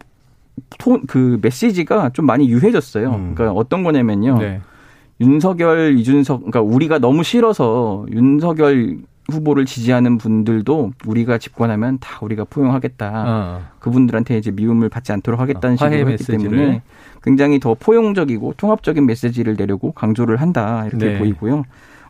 톤, 0.77 1.05
그 1.07 1.39
메시지가 1.41 2.11
좀 2.13 2.25
많이 2.25 2.49
유해졌어요. 2.49 3.09
음. 3.09 3.35
그러니까 3.35 3.59
어떤 3.59 3.83
거냐면요. 3.83 4.37
네. 4.39 4.61
윤석열, 5.19 5.97
이준석, 5.97 6.39
그러니까 6.41 6.61
우리가 6.61 6.99
너무 6.99 7.23
싫어서 7.23 8.05
윤석열 8.11 8.99
후보를 9.29 9.65
지지하는 9.65 10.17
분들도 10.17 10.91
우리가 11.05 11.37
집권하면 11.37 11.97
다 11.99 12.19
우리가 12.21 12.45
포용하겠다. 12.45 13.23
어. 13.27 13.61
그분들한테 13.79 14.37
이제 14.37 14.51
미움을 14.51 14.89
받지 14.89 15.11
않도록 15.11 15.39
하겠다는 15.39 15.73
어, 15.73 15.77
식으로 15.77 16.11
했기 16.11 16.23
때문에 16.23 16.81
굉장히 17.23 17.59
더 17.59 17.73
포용적이고 17.73 18.53
통합적인 18.55 19.05
메시지를 19.05 19.55
내려고 19.57 19.91
강조를 19.91 20.37
한다 20.37 20.85
이렇게 20.85 21.13
네. 21.13 21.19
보이고요. 21.19 21.63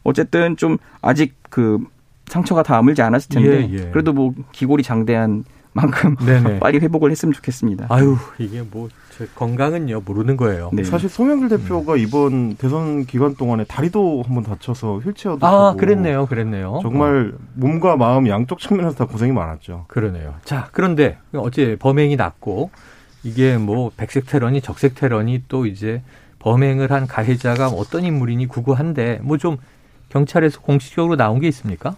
어쨌든 0.03 0.57
좀 0.57 0.77
아직 1.01 1.35
그 1.49 1.79
상처가 2.27 2.61
다 2.61 2.77
아물지 2.77 3.01
않았을 3.01 3.29
텐데 3.29 3.69
예, 3.71 3.73
예. 3.73 3.89
그래도 3.91 4.13
뭐 4.13 4.33
기골이 4.51 4.83
장대한 4.83 5.43
만큼 5.77 6.15
네네. 6.17 6.59
빨리 6.59 6.79
회복을 6.79 7.11
했으면 7.11 7.33
좋겠습니다. 7.33 7.85
아유 7.89 8.17
이게 8.39 8.63
뭐 8.69 8.89
건강은요 9.35 10.01
모르는 10.05 10.35
거예요. 10.37 10.69
네. 10.73 10.83
사실 10.83 11.07
송영길 11.09 11.49
대표가 11.49 11.93
음. 11.93 11.97
이번 11.99 12.55
대선 12.55 13.05
기간 13.05 13.35
동안에 13.35 13.63
다리도 13.65 14.23
한번 14.25 14.43
다쳐서 14.43 14.97
휠체어도 14.99 15.45
아 15.45 15.49
타고 15.51 15.77
그랬네요, 15.77 16.25
그랬네요. 16.25 16.79
정말 16.81 17.33
어. 17.35 17.39
몸과 17.53 17.95
마음 17.95 18.27
양쪽 18.27 18.59
측면에서 18.59 18.95
다 18.95 19.05
고생이 19.05 19.31
많았죠. 19.31 19.85
그러네요. 19.87 20.35
자 20.43 20.69
그런데 20.71 21.17
어째 21.33 21.77
범행이 21.79 22.15
났고 22.15 22.71
이게 23.23 23.57
뭐 23.57 23.91
백색 23.95 24.25
테러니 24.27 24.61
적색 24.61 24.95
테러니 24.95 25.43
또 25.47 25.65
이제 25.65 26.01
범행을 26.39 26.91
한 26.91 27.07
가해자가 27.07 27.67
어떤 27.69 28.03
인물이니 28.03 28.47
구구한데 28.47 29.19
뭐 29.23 29.37
좀 29.37 29.57
경찰에서 30.09 30.61
공식적으로 30.61 31.15
나온 31.15 31.39
게 31.39 31.47
있습니까? 31.49 31.95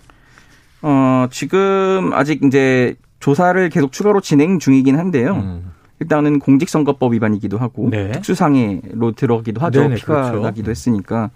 어 0.82 1.28
지금 1.32 2.12
아직 2.14 2.44
이제 2.44 2.96
조사를 3.20 3.70
계속 3.70 3.92
추가로 3.92 4.22
진행 4.22 4.60
중이긴 4.60 4.98
한데요. 4.98 5.36
음. 5.36 5.72
일단은 6.00 6.40
공직선거법 6.40 7.14
위반이기도 7.14 7.58
하고 7.58 7.90
네. 7.90 8.12
특수상해로 8.12 9.12
들어가기도 9.14 9.60
하죠. 9.62 9.82
네네, 9.82 9.96
피가 9.96 10.30
그렇죠. 10.32 10.44
나기도 10.44 10.72
했으니까. 10.72 11.30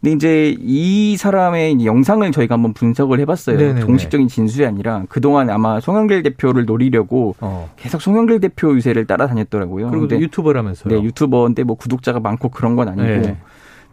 근데 0.00 0.14
이제 0.14 0.56
이 0.60 1.16
사람의 1.18 1.84
영상을 1.84 2.30
저희가 2.32 2.54
한번 2.54 2.72
분석을 2.72 3.20
해봤어요. 3.20 3.58
네네네. 3.58 3.80
정식적인 3.80 4.28
진술이 4.28 4.64
아니라 4.64 5.04
그동안 5.08 5.50
아마 5.50 5.80
송영길 5.80 6.22
대표를 6.22 6.64
노리려고 6.64 7.34
어. 7.40 7.70
계속 7.76 8.00
송영길 8.00 8.40
대표 8.40 8.74
유세를 8.74 9.06
따라다녔더라고요. 9.06 9.90
그리고 9.90 10.08
유튜버라면서요. 10.08 10.94
네, 10.94 11.02
유튜버인데 11.04 11.64
뭐 11.64 11.76
구독자가 11.76 12.20
많고 12.20 12.48
그런 12.48 12.76
건 12.76 12.88
아니고. 12.88 13.02
네. 13.04 13.36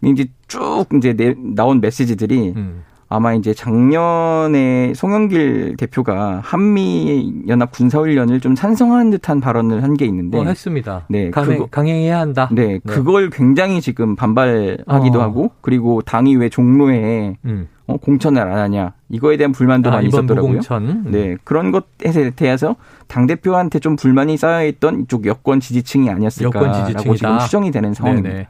이제 0.06 0.28
쭉 0.48 0.86
이제 0.96 1.36
나온 1.56 1.82
메시지들이 1.82 2.54
음. 2.56 2.84
아마 3.10 3.34
이제 3.34 3.54
작년에 3.54 4.94
송영길 4.94 5.76
대표가 5.78 6.42
한미 6.44 7.44
연합 7.48 7.72
군사 7.72 8.00
훈련을 8.00 8.40
좀 8.42 8.54
찬성하는 8.56 9.12
듯한 9.12 9.40
발언을 9.42 9.84
한 9.84 9.98
게 9.98 10.06
있는데 10.06 10.38
어, 10.38 10.44
했습니다. 10.44 11.06
네, 11.10 11.32
강행, 11.32 11.54
그거, 11.54 11.68
강행해야 11.72 12.20
한다. 12.20 12.50
네, 12.52 12.68
네, 12.68 12.80
그걸 12.86 13.30
굉장히 13.32 13.82
지금 13.82 14.16
반발하기도 14.16 15.20
어. 15.20 15.22
하고 15.22 15.52
그리고 15.62 16.02
당이 16.04 16.36
왜 16.36 16.50
종로에 16.50 17.38
음. 17.46 17.68
어, 17.88 17.98
공천을 17.98 18.42
안 18.42 18.60
하냐 18.60 18.94
이거에 19.10 19.38
대한 19.38 19.54
불만도 19.54 19.90
아, 19.90 19.94
많이 19.94 20.10
있었더라고요. 20.10 20.52
공천. 20.54 20.88
음. 20.90 21.06
네, 21.08 21.38
그런 21.44 21.72
것에 21.72 22.32
대해서 22.36 22.76
당 23.08 23.26
대표한테 23.26 23.80
좀 23.80 23.96
불만이 23.96 24.38
쌓여있던 24.38 25.02
이쪽 25.02 25.26
여권 25.26 25.62
지지층이 25.62 26.10
아니었을까라고 26.10 26.80
여권 26.94 27.16
지금 27.16 27.40
추정이 27.40 27.72
되는 27.72 27.94
상황입니다. 27.94 28.30
네네. 28.30 28.48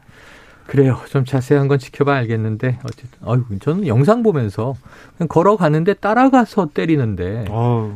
그래요. 0.68 0.98
좀 1.10 1.24
자세한 1.26 1.68
건 1.68 1.80
지켜봐야 1.80 2.18
알겠는데 2.20 2.80
어쨌든 2.84 3.28
어유 3.28 3.60
저는 3.60 3.88
영상 3.88 4.22
보면서 4.22 4.76
그냥 5.18 5.28
걸어가는데 5.30 5.96
따라가서 5.96 6.70
때리는데 6.74 7.46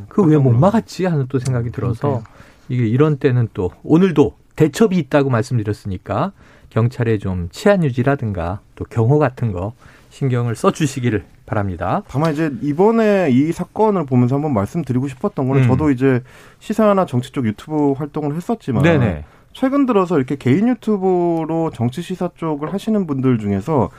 그 0.10 0.24
왜 0.24 0.38
못 0.38 0.52
막았지 0.54 1.06
하는 1.06 1.26
또 1.30 1.38
생각이 1.40 1.72
들어서 1.72 2.24
이게 2.70 2.88
이런 2.88 3.18
때는 3.18 3.50
또 3.54 3.72
오늘도 3.84 4.36
대첩이 4.56 4.98
있다고 4.98 5.30
말씀드렸으니까 5.30 6.32
경찰에 6.70 7.18
좀 7.18 7.50
치안 7.52 7.84
유지라든가 7.84 8.62
또 8.76 8.86
경호 8.86 9.20
같은 9.20 9.52
거 9.52 9.74
신경을 10.10 10.56
써 10.56 10.72
주시기를 10.72 11.24
바랍니다. 11.46 12.04
다만 12.08 12.32
이제 12.32 12.52
이번에 12.62 13.30
이 13.32 13.52
사건을 13.52 14.06
보면서 14.06 14.36
한번 14.36 14.54
말씀드리고 14.54 15.10
싶었던 15.10 15.48
거는 15.48 15.64
음. 15.64 15.68
저도 15.68 15.90
이제 15.92 16.22
시사나 16.60 17.06
정치 17.06 17.32
쪽 17.34 17.46
유튜브 17.46 17.92
활동을 17.94 18.36
했었지만 18.36 18.84
네네. 18.84 19.26
최근 19.54 19.86
들어서 19.86 20.18
이렇게 20.18 20.36
개인 20.36 20.68
유튜브로 20.68 21.72
정치 21.74 22.02
시사 22.02 22.30
쪽을 22.36 22.74
하시는 22.74 23.06
분들 23.06 23.40
중에서 23.40 23.90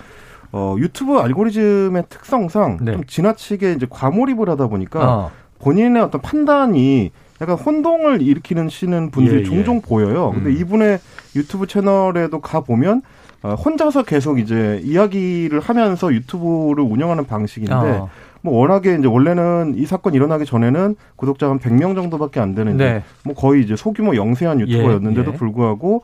어, 0.53 0.77
유튜브 0.79 1.19
알고리즘의 1.19 2.05
특성상 2.09 2.79
네. 2.83 2.93
좀 2.93 3.05
지나치게 3.07 3.73
이제 3.73 3.87
과몰입을 3.89 4.49
하다 4.51 4.69
보니까 4.69 5.13
어. 5.13 5.31
본인의 5.61 6.03
어떤 6.03 6.21
판단이 6.21 7.11
약간 7.41 7.57
혼동을 7.57 8.23
일으키는 8.23 8.69
시는 8.69 9.11
분들이 9.11 9.37
예, 9.37 9.41
예. 9.41 9.45
종종 9.45 9.77
예. 9.77 9.81
보여요. 9.81 10.31
근데 10.33 10.51
음. 10.51 10.57
이분의 10.57 11.01
유튜브 11.35 11.67
채널에도 11.67 12.41
가 12.41 12.61
보면 12.61 13.03
어, 13.43 13.55
혼자서 13.55 14.05
계속 14.05 14.39
이제 14.39 14.81
이야기를 14.85 15.61
하면서 15.61 16.13
유튜브를 16.13 16.85
운영하는 16.85 17.27
방식인데 17.27 17.75
어. 17.75 18.09
뭐 18.43 18.59
워낙에 18.59 18.97
이제 18.99 19.07
원래는 19.07 19.75
이 19.77 19.87
사건 19.87 20.15
일어나기 20.15 20.45
전에는 20.45 20.97
구독자 21.17 21.49
한 21.49 21.59
100명 21.59 21.95
정도밖에 21.95 22.41
안 22.41 22.55
되는 22.55 22.77
네. 22.77 23.03
뭐 23.25 23.35
거의 23.35 23.63
이제 23.63 23.77
소규모 23.77 24.15
영세한 24.17 24.61
예, 24.61 24.65
유튜버였는데도 24.65 25.31
예, 25.31 25.35
예. 25.35 25.39
불구하고 25.39 26.03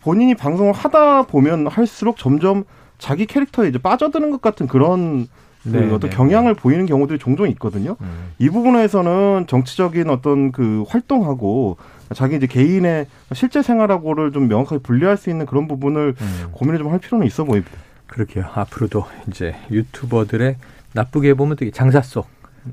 본인이 0.00 0.34
방송을 0.34 0.72
하다 0.72 1.22
보면 1.24 1.68
할수록 1.68 2.16
점점 2.16 2.64
자기 2.98 3.26
캐릭터에 3.26 3.68
이제 3.68 3.78
빠져드는 3.78 4.30
것 4.30 4.40
같은 4.40 4.66
그런 4.66 5.28
그 5.62 5.68
네, 5.70 5.92
어떤 5.92 6.10
네, 6.10 6.16
경향을 6.16 6.54
네. 6.54 6.60
보이는 6.60 6.86
경우들이 6.86 7.18
종종 7.18 7.48
있거든요. 7.50 7.96
음. 8.00 8.30
이 8.38 8.48
부분에서는 8.48 9.46
정치적인 9.48 10.10
어떤 10.10 10.52
그 10.52 10.84
활동하고 10.88 11.76
자기 12.14 12.36
이제 12.36 12.46
개인의 12.46 13.06
실제 13.32 13.62
생활하고를 13.62 14.30
좀 14.30 14.46
명확하게 14.46 14.82
분리할 14.82 15.16
수 15.16 15.28
있는 15.28 15.44
그런 15.44 15.66
부분을 15.66 16.14
음. 16.20 16.48
고민을 16.52 16.78
좀 16.78 16.92
할 16.92 17.00
필요는 17.00 17.26
있어 17.26 17.42
보입니다. 17.44 17.72
그렇게요. 18.06 18.44
앞으로도 18.54 19.04
이제 19.28 19.56
유튜버들의 19.72 20.56
나쁘게 20.96 21.34
보면 21.34 21.56
되게 21.56 21.70
장사 21.70 22.00
속 22.02 22.26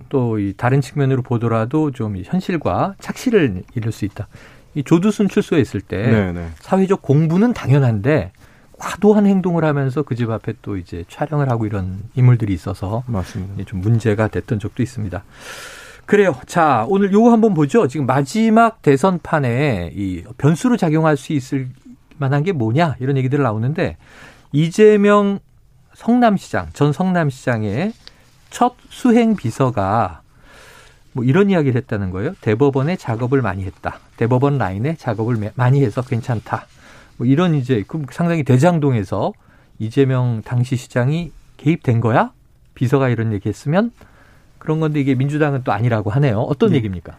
또 0.09 0.39
이 0.39 0.53
다른 0.57 0.81
측면으로 0.81 1.21
보더라도 1.21 1.91
좀 1.91 2.17
현실과 2.23 2.95
착시를 2.99 3.61
이룰 3.75 3.91
수 3.91 4.05
있다. 4.05 4.27
이 4.73 4.83
조두순 4.83 5.29
출소에 5.29 5.59
있을 5.61 5.81
때 5.81 5.97
네네. 5.97 6.31
네. 6.31 6.47
사회적 6.59 7.03
공부는 7.03 7.53
당연한데 7.53 8.31
과도한 8.79 9.27
행동을 9.27 9.63
하면서 9.65 10.01
그 10.01 10.15
집 10.15 10.31
앞에 10.31 10.53
또 10.63 10.77
이제 10.77 11.05
촬영을 11.09 11.51
하고 11.51 11.67
이런 11.67 11.99
인물들이 12.15 12.53
있어서 12.53 13.03
맞습니다. 13.05 13.63
좀 13.65 13.81
문제가 13.81 14.27
됐던 14.29 14.57
적도 14.57 14.81
있습니다. 14.81 15.23
그래요. 16.07 16.35
자, 16.47 16.85
오늘 16.89 17.13
요거 17.13 17.31
한번 17.31 17.53
보죠. 17.53 17.87
지금 17.87 18.07
마지막 18.07 18.81
대선판에 18.81 19.91
이 19.93 20.23
변수로 20.39 20.75
작용할 20.75 21.17
수 21.17 21.33
있을 21.33 21.69
만한 22.17 22.43
게 22.43 22.51
뭐냐 22.51 22.95
이런 22.99 23.15
얘기들 23.17 23.43
나오는데 23.43 23.97
이재명 24.51 25.37
성남시장 25.93 26.69
전 26.73 26.91
성남시장의 26.91 27.93
첫 28.53 28.75
수행 28.89 29.35
비서가 29.35 30.21
뭐 31.11 31.23
이런 31.23 31.49
이야기를 31.49 31.75
했다는 31.75 32.11
거예요. 32.11 32.35
대법원에 32.41 32.97
작업을 32.97 33.41
많이 33.41 33.63
했다. 33.65 33.97
대법원 34.15 34.59
라인에 34.59 34.95
작업을 34.95 35.51
많이 35.55 35.83
해서 35.83 36.03
괜찮다. 36.03 36.67
뭐 37.17 37.25
이런 37.25 37.55
이제 37.55 37.83
그 37.87 38.05
상당히 38.11 38.43
대장동에서 38.43 39.33
이재명 39.79 40.43
당시 40.45 40.75
시장이 40.75 41.31
개입된 41.57 41.99
거야? 41.99 42.31
비서가 42.75 43.09
이런 43.09 43.33
얘기했으면 43.33 43.91
그런 44.59 44.79
건데 44.79 45.01
이게 45.01 45.15
민주당은 45.15 45.63
또 45.63 45.71
아니라고 45.71 46.11
하네요. 46.11 46.41
어떤 46.41 46.69
네. 46.69 46.75
얘기입니까? 46.75 47.17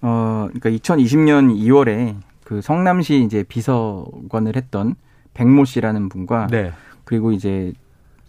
어, 0.00 0.48
그러니까 0.52 0.68
2020년 0.70 1.56
2월에 1.56 2.16
그 2.42 2.60
성남시 2.60 3.22
이제 3.22 3.44
비서관을 3.44 4.56
했던 4.56 4.96
백모 5.34 5.64
씨라는 5.64 6.08
분과 6.08 6.48
네. 6.48 6.72
그리고 7.04 7.30
이제 7.30 7.72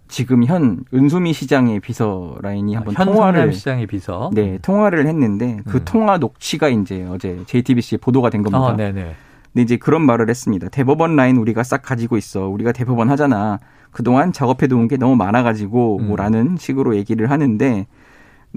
지금 0.07 0.43
현 0.43 0.83
은수미 0.93 1.33
시장의 1.33 1.79
비서 1.79 2.35
라인이 2.41 2.75
한번 2.75 2.95
아, 2.97 3.05
통화를 3.05 3.53
시장의 3.53 3.87
비서 3.87 4.29
네 4.33 4.59
통화를 4.61 5.07
했는데 5.07 5.59
그 5.67 5.77
음. 5.77 5.85
통화 5.85 6.17
녹취가 6.17 6.69
이제 6.69 7.05
어제 7.09 7.43
JTBC 7.47 7.95
에 7.95 7.97
보도가 7.97 8.29
된 8.29 8.43
겁니다. 8.43 8.73
아, 8.73 8.75
네네. 8.75 9.15
근데 9.53 9.63
이제 9.63 9.77
그런 9.77 10.01
말을 10.03 10.29
했습니다. 10.29 10.69
대법원 10.69 11.15
라인 11.15 11.37
우리가 11.37 11.63
싹 11.63 11.81
가지고 11.81 12.17
있어. 12.17 12.47
우리가 12.47 12.71
대법원 12.71 13.09
하잖아. 13.09 13.59
그동안 13.91 14.33
작업해 14.33 14.67
두은 14.67 14.87
게 14.87 14.97
너무 14.97 15.15
많아가지고 15.15 15.99
음. 15.99 16.07
뭐라는 16.07 16.57
식으로 16.57 16.95
얘기를 16.95 17.29
하는데 17.29 17.85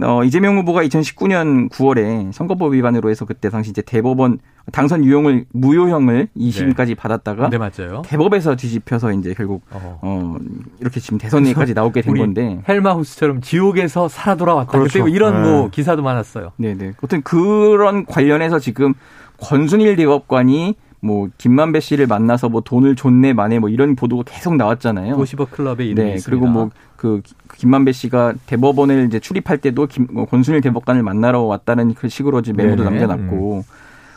어, 0.03 0.23
이재명 0.25 0.59
후보가 0.59 0.83
2019년 0.85 1.71
9월에 1.71 2.33
선거법 2.33 2.75
위반으로 2.75 3.09
해서 3.09 3.25
그때 3.25 3.49
당시 3.49 3.71
이제 3.71 3.81
대법원 3.81 4.41
당선 4.73 5.05
유용을 5.05 5.47
무효형을 5.53 6.29
2심까지 6.37 6.89
네. 6.89 6.95
받았다가 6.95 7.49
네, 7.49 7.57
맞아요. 7.57 8.03
대법에서 8.05 8.57
뒤집혀서 8.57 9.13
이제 9.13 9.33
결국 9.35 9.63
어, 9.71 9.99
어 10.03 10.37
이렇게 10.81 11.01
지금 11.01 11.19
대선에까지 11.19 11.73
나오게 11.73 12.03
된 12.03 12.15
건데 12.15 12.61
헬마우스처럼 12.69 13.41
지옥에서 13.41 14.09
살아 14.09 14.35
돌아왔다. 14.35 14.73
그렇죠. 14.73 15.05
그때 15.05 15.11
이런 15.11 15.43
네. 15.43 15.49
뭐 15.49 15.71
기사도 15.71 16.03
많았어요. 16.03 16.53
네, 16.57 16.75
네. 16.75 16.93
어떤 17.01 17.23
그런 17.23 18.05
관련해서 18.05 18.59
지금 18.59 18.93
권순일 19.41 19.97
대법관이 19.97 20.75
뭐 21.07 21.29
김만배 21.39 21.81
씨를 21.81 22.07
만나서 22.07 22.49
뭐 22.49 22.61
돈을 22.61 22.97
줬네 22.97 23.33
마네 23.33 23.59
뭐 23.61 23.69
이런 23.69 23.95
보도가 23.97 24.25
계속 24.27 24.57
나왔잖아요. 24.57 25.17
50억 25.17 25.51
클럽의 25.51 25.89
이름이 25.91 26.09
네, 26.11 26.15
있습니다. 26.17 26.31
그리고 26.31 26.47
뭐 26.53 26.71
그 26.97 27.21
김만배 27.59 27.93
씨가 27.93 28.35
대법원을 28.47 29.07
이제 29.07 29.21
출입할 29.21 29.59
때도 29.59 29.87
김, 29.87 30.07
뭐 30.11 30.25
권순일 30.25 30.61
대법관을 30.63 31.03
만나러 31.03 31.43
왔다는 31.43 31.95
그 31.95 32.09
식으로 32.09 32.41
이제 32.41 32.53
메모도 32.53 32.85
네네. 32.85 33.07
남겨놨고 33.07 33.59
음. 33.59 33.63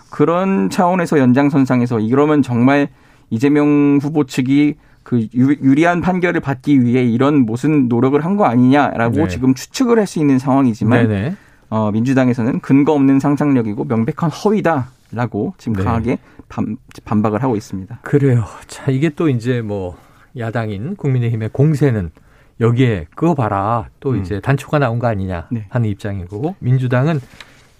그런 0.09 0.69
차원에서 0.69 1.19
연장선상에서 1.19 1.99
이러면 1.99 2.41
정말 2.41 2.87
이재명 3.29 3.99
후보 4.01 4.23
측이 4.23 4.75
그 5.03 5.27
유리한 5.33 6.01
판결을 6.01 6.39
받기 6.41 6.81
위해 6.81 7.03
이런 7.03 7.45
무슨 7.45 7.87
노력을 7.87 8.23
한 8.23 8.37
거 8.37 8.45
아니냐라고 8.45 9.15
네. 9.17 9.27
지금 9.27 9.53
추측을 9.53 9.99
할 9.99 10.07
수 10.07 10.19
있는 10.19 10.39
상황이지만 10.39 11.07
네네. 11.07 11.35
어, 11.69 11.91
민주당에서는 11.91 12.61
근거 12.61 12.93
없는 12.93 13.19
상상력이고 13.19 13.83
명백한 13.85 14.31
허위다. 14.31 14.87
라고 15.11 15.53
지금 15.57 15.73
네. 15.73 15.83
강하게 15.83 16.17
반, 16.47 16.77
반박을 17.05 17.41
하고 17.43 17.55
있습니다. 17.55 17.99
그래요. 18.03 18.43
자, 18.67 18.91
이게 18.91 19.09
또 19.09 19.29
이제 19.29 19.61
뭐 19.61 19.97
야당인 20.37 20.95
국민의힘의 20.95 21.49
공세는 21.49 22.11
여기에 22.59 23.07
그거 23.15 23.33
봐라. 23.33 23.87
또 23.99 24.11
음. 24.11 24.21
이제 24.21 24.39
단초가 24.39 24.79
나온 24.79 24.99
거 24.99 25.07
아니냐 25.07 25.47
네. 25.51 25.65
하는 25.69 25.89
입장이고 25.89 26.55
민주당은 26.59 27.19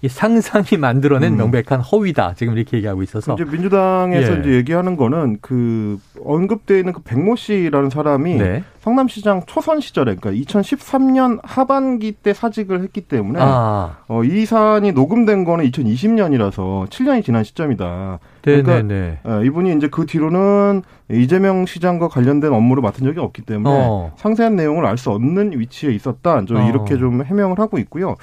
이 0.02 0.08
상상이 0.08 0.78
만들어낸 0.78 1.34
음. 1.34 1.36
명백한 1.36 1.80
허위다. 1.80 2.32
지금 2.34 2.56
이렇게 2.56 2.78
얘기하고 2.78 3.02
있어서. 3.02 3.34
이제 3.34 3.44
민주당에서 3.44 4.36
예. 4.36 4.40
이제 4.40 4.50
얘기하는 4.52 4.96
거는 4.96 5.38
그 5.42 5.98
언급되어 6.24 6.78
있는 6.78 6.94
그 6.94 7.02
백모 7.02 7.36
씨라는 7.36 7.90
사람이 7.90 8.36
네. 8.36 8.64
성남시장 8.80 9.42
초선 9.46 9.80
시절에 9.80 10.16
그러니까 10.16 10.32
2013년 10.32 11.38
하반기 11.42 12.12
때 12.12 12.32
사직을 12.32 12.82
했기 12.82 13.02
때문에 13.02 13.38
아. 13.42 13.98
어, 14.08 14.24
이 14.24 14.46
사안이 14.46 14.92
녹음된 14.92 15.44
거는 15.44 15.70
2020년이라서 15.70 16.88
7년이 16.88 17.24
지난 17.24 17.44
시점이다. 17.44 18.18
그러니까 18.42 18.76
네네네. 18.76 19.18
어, 19.24 19.42
이분이 19.44 19.74
이제 19.76 19.88
그 19.88 20.06
뒤로는 20.06 20.82
이재명 21.10 21.66
시장과 21.66 22.08
관련된 22.08 22.52
업무를 22.52 22.82
맡은 22.82 23.04
적이 23.04 23.20
없기 23.20 23.42
때문에 23.42 23.70
어. 23.70 24.12
상세한 24.16 24.56
내용을 24.56 24.86
알 24.86 24.96
수 24.96 25.10
없는 25.10 25.58
위치에 25.58 25.92
있었다. 25.92 26.44
좀 26.44 26.58
어. 26.58 26.68
이렇게 26.68 26.96
좀 26.98 27.22
해명을 27.24 27.58
하고 27.58 27.78
있고요. 27.78 28.16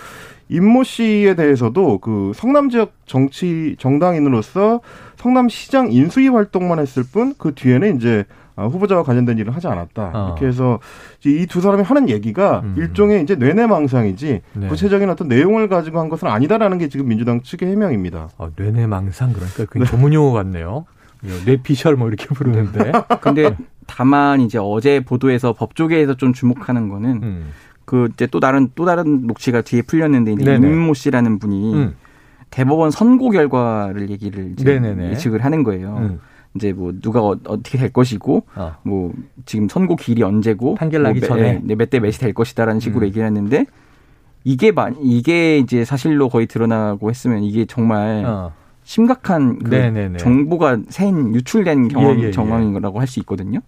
임모 0.49 0.83
씨에 0.83 1.35
대해서도 1.35 1.97
그 1.99 2.31
성남 2.35 2.69
지역 2.69 2.93
정치 3.05 3.75
정당인으로서 3.79 4.79
성남시장 5.17 5.91
인수위 5.91 6.29
활동만 6.29 6.79
했을 6.79 7.03
뿐 7.03 7.33
그 7.37 7.53
뒤에는 7.53 7.97
이제 7.97 8.25
어, 8.29 8.46
후보자와 8.65 9.03
관련된 9.03 9.37
일을 9.37 9.55
하지 9.55 9.67
않았다. 9.67 10.11
어. 10.13 10.25
이렇게 10.27 10.47
해서 10.47 10.79
이 11.25 11.45
두 11.47 11.61
사람이 11.61 11.83
하는 11.83 12.09
얘기가 12.09 12.61
음. 12.63 12.75
일종의 12.77 13.21
이제 13.23 13.35
뇌내망상이지 13.35 14.41
네. 14.53 14.67
구체적인 14.67 15.09
어떤 15.09 15.27
내용을 15.27 15.67
가지고 15.69 15.99
한 15.99 16.09
것은 16.09 16.27
아니다라는 16.27 16.77
게 16.77 16.89
지금 16.89 17.07
민주당 17.07 17.41
측의 17.41 17.69
해명입니다. 17.69 18.29
아, 18.37 18.49
뇌내망상 18.55 19.33
그러니까 19.33 19.65
그 19.65 19.77
네. 19.77 19.85
전문 19.85 20.13
용어 20.13 20.31
같네요. 20.31 20.85
뇌피셜 21.45 21.95
뭐 21.95 22.07
이렇게 22.07 22.25
부르는데. 22.27 22.91
근데 23.21 23.55
다만 23.85 24.41
이제 24.41 24.57
어제 24.61 24.99
보도에서 24.99 25.53
법조계에서 25.53 26.15
좀 26.15 26.33
주목하는 26.33 26.89
거는 26.89 27.09
음. 27.23 27.45
그 27.85 28.09
이제 28.13 28.27
또 28.27 28.39
다른 28.39 28.69
또 28.75 28.85
다른 28.85 29.25
녹취가 29.27 29.61
뒤에 29.61 29.81
풀렸는데 29.81 30.33
이제 30.33 30.55
임모 30.55 30.93
씨라는 30.93 31.39
분이 31.39 31.73
음. 31.73 31.95
대법원 32.49 32.91
선고 32.91 33.29
결과를 33.29 34.09
얘기를 34.09 34.53
예측을 35.11 35.43
하는 35.43 35.63
거예요. 35.63 36.17
음. 36.57 36.59
이제 36.59 36.73
뭐 36.73 36.91
누가 37.01 37.21
어, 37.21 37.37
떻게될 37.43 37.93
것이고 37.93 38.45
어. 38.55 38.75
뭐 38.83 39.13
지금 39.45 39.69
선고 39.69 39.95
기일이 39.95 40.23
언제고 40.23 40.75
판결 40.75 41.03
나기 41.03 41.19
뭐 41.19 41.29
전에 41.29 41.61
네, 41.63 41.75
몇대 41.75 41.99
몇이 41.99 42.13
될 42.13 42.33
것이다라는 42.33 42.79
식으로 42.81 43.05
음. 43.05 43.07
얘기를 43.07 43.25
했는데 43.25 43.65
이게 44.43 44.71
만 44.71 44.95
이게 45.01 45.57
이제 45.57 45.85
사실로 45.85 46.29
거의 46.29 46.47
드러나고 46.47 47.09
했으면 47.09 47.43
이게 47.43 47.65
정말 47.65 48.23
어. 48.25 48.51
심각한 48.83 49.59
그 49.59 50.17
정보가 50.17 50.79
새 50.89 51.09
유출된 51.09 51.89
경험 51.89 52.17
예, 52.19 52.23
예, 52.23 52.27
예. 52.27 52.31
정황이라고 52.31 52.99
할 52.99 53.07
수 53.07 53.19
있거든요. 53.19 53.59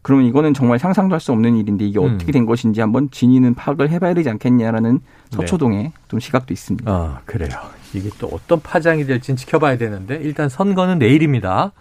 그러면 0.00 0.24
이거는 0.26 0.54
정말 0.54 0.78
상상도 0.78 1.12
할 1.12 1.20
수 1.20 1.32
없는 1.32 1.56
일인데 1.56 1.84
이게 1.84 1.98
음. 1.98 2.14
어떻게 2.14 2.32
된 2.32 2.46
것인지 2.46 2.80
한번 2.80 3.10
진위는 3.10 3.54
파악을 3.54 3.90
해봐야 3.90 4.14
되지 4.14 4.30
않겠냐라는 4.30 5.00
서초동의 5.30 5.82
네. 5.82 5.92
좀 6.08 6.18
시각도 6.18 6.54
있습니다. 6.54 6.90
아, 6.90 7.20
그래요. 7.26 7.50
이게 7.92 8.08
또 8.18 8.28
어떤 8.28 8.60
파장이 8.60 9.04
될지는 9.04 9.36
지켜봐야 9.36 9.76
되는데 9.76 10.16
일단 10.22 10.48
선거는 10.48 10.98
내일입니다. 10.98 11.72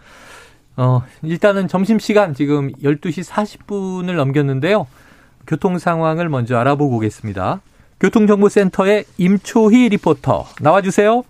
어, 0.77 1.01
일단은 1.23 1.67
점심시간 1.67 2.33
지금 2.35 2.71
12시 2.83 3.27
40분을 3.27 4.15
넘겼는데요. 4.15 4.87
교통 5.47 5.79
상황을 5.79 6.29
먼저 6.29 6.57
알아보고 6.57 6.97
오겠습니다. 6.97 7.61
교통정보센터의 7.99 9.05
임초희 9.17 9.89
리포터 9.89 10.45
나와주세요. 10.61 11.23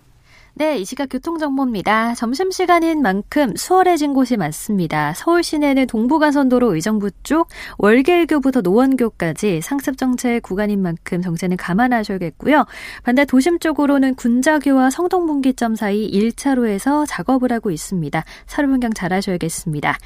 네, 0.58 0.76
이 0.76 0.84
시각 0.84 1.08
교통정보입니다. 1.08 2.14
점심시간인 2.16 3.00
만큼 3.00 3.54
수월해진 3.54 4.12
곳이 4.12 4.36
많습니다. 4.36 5.12
서울 5.14 5.44
시내는 5.44 5.86
동부가선도로 5.86 6.74
의정부 6.74 7.12
쪽, 7.22 7.46
월계일교부터 7.78 8.62
노원교까지 8.62 9.60
상습정체 9.60 10.40
구간인 10.40 10.82
만큼 10.82 11.22
정체는 11.22 11.56
감안하셔야겠고요. 11.56 12.66
반대 13.04 13.24
도심 13.24 13.60
쪽으로는 13.60 14.16
군자교와 14.16 14.90
성동분기점 14.90 15.76
사이 15.76 16.10
1차로에서 16.10 17.04
작업을 17.06 17.52
하고 17.52 17.70
있습니다. 17.70 18.24
차로 18.48 18.68
변경 18.68 18.92
잘 18.92 19.12
하셔야겠습니다. 19.12 19.96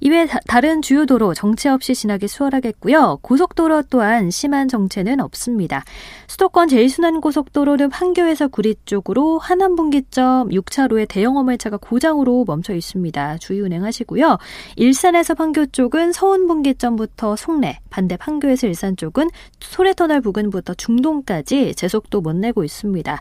이외 0.00 0.28
다른 0.46 0.82
주요 0.82 1.06
도로 1.06 1.32
정체 1.32 1.70
없이 1.70 1.94
지나기 1.94 2.28
수월하겠고요. 2.28 3.20
고속도로 3.22 3.84
또한 3.88 4.30
심한 4.30 4.68
정체는 4.68 5.20
없습니다. 5.20 5.84
수도권 6.32 6.68
제일순환고속도로는 6.68 7.90
판교에서 7.90 8.48
구리 8.48 8.74
쪽으로 8.86 9.38
하남분기 9.38 10.00
분기점 10.02 10.48
6차로에 10.48 11.06
대형 11.06 11.36
화물차가 11.36 11.76
고장으로 11.76 12.44
멈춰 12.46 12.72
있습니다. 12.74 13.36
주의 13.36 13.60
운행하시고요. 13.60 14.38
일산에서 14.76 15.34
판교 15.34 15.66
쪽은 15.66 16.12
서운 16.12 16.46
분기점부터 16.46 17.36
송내, 17.36 17.80
반대 17.90 18.16
판교에서 18.16 18.66
일산 18.66 18.96
쪽은 18.96 19.28
소래터널 19.60 20.22
부근부터 20.22 20.72
중동까지 20.72 21.74
제속도 21.74 22.22
못 22.22 22.34
내고 22.34 22.64
있습니다. 22.64 23.20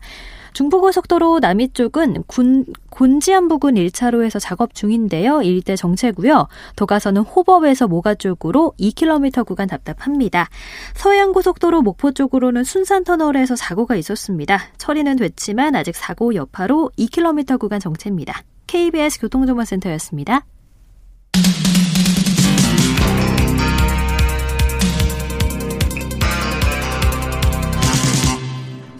중부고속도로 0.53 1.39
남이 1.39 1.73
쪽은 1.73 2.23
군, 2.27 2.65
곤지암 2.89 3.47
부근 3.47 3.75
1차로에서 3.75 4.39
작업 4.39 4.73
중인데요. 4.73 5.41
일대 5.41 5.75
정체고요. 5.75 6.47
더 6.75 6.85
가서는 6.85 7.21
호법에서 7.21 7.87
모가 7.87 8.15
쪽으로 8.15 8.73
2km 8.79 9.45
구간 9.45 9.67
답답합니다. 9.67 10.49
서해안고속도로 10.95 11.81
목포 11.81 12.11
쪽으로는 12.11 12.63
순산터널에서 12.63 13.55
사고가 13.55 13.95
있었습니다. 13.95 14.59
처리는 14.77 15.15
됐지만 15.15 15.75
아직 15.75 15.95
사고 15.95 16.35
여파로 16.35 16.91
2km 16.97 17.59
구간 17.59 17.79
정체입니다. 17.79 18.43
KBS 18.67 19.19
교통정보센터였습니다. 19.21 20.45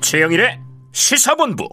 최영일의 0.01 0.70
시사본부. 0.91 1.69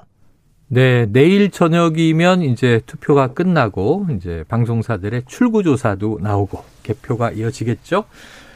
네, 0.68 1.06
내일 1.06 1.50
저녁이면 1.50 2.42
이제 2.42 2.82
투표가 2.86 3.28
끝나고 3.28 4.06
이제 4.16 4.44
방송사들의 4.48 5.22
출구 5.26 5.62
조사도 5.62 6.18
나오고 6.22 6.62
개표가 6.82 7.30
이어지겠죠. 7.32 8.04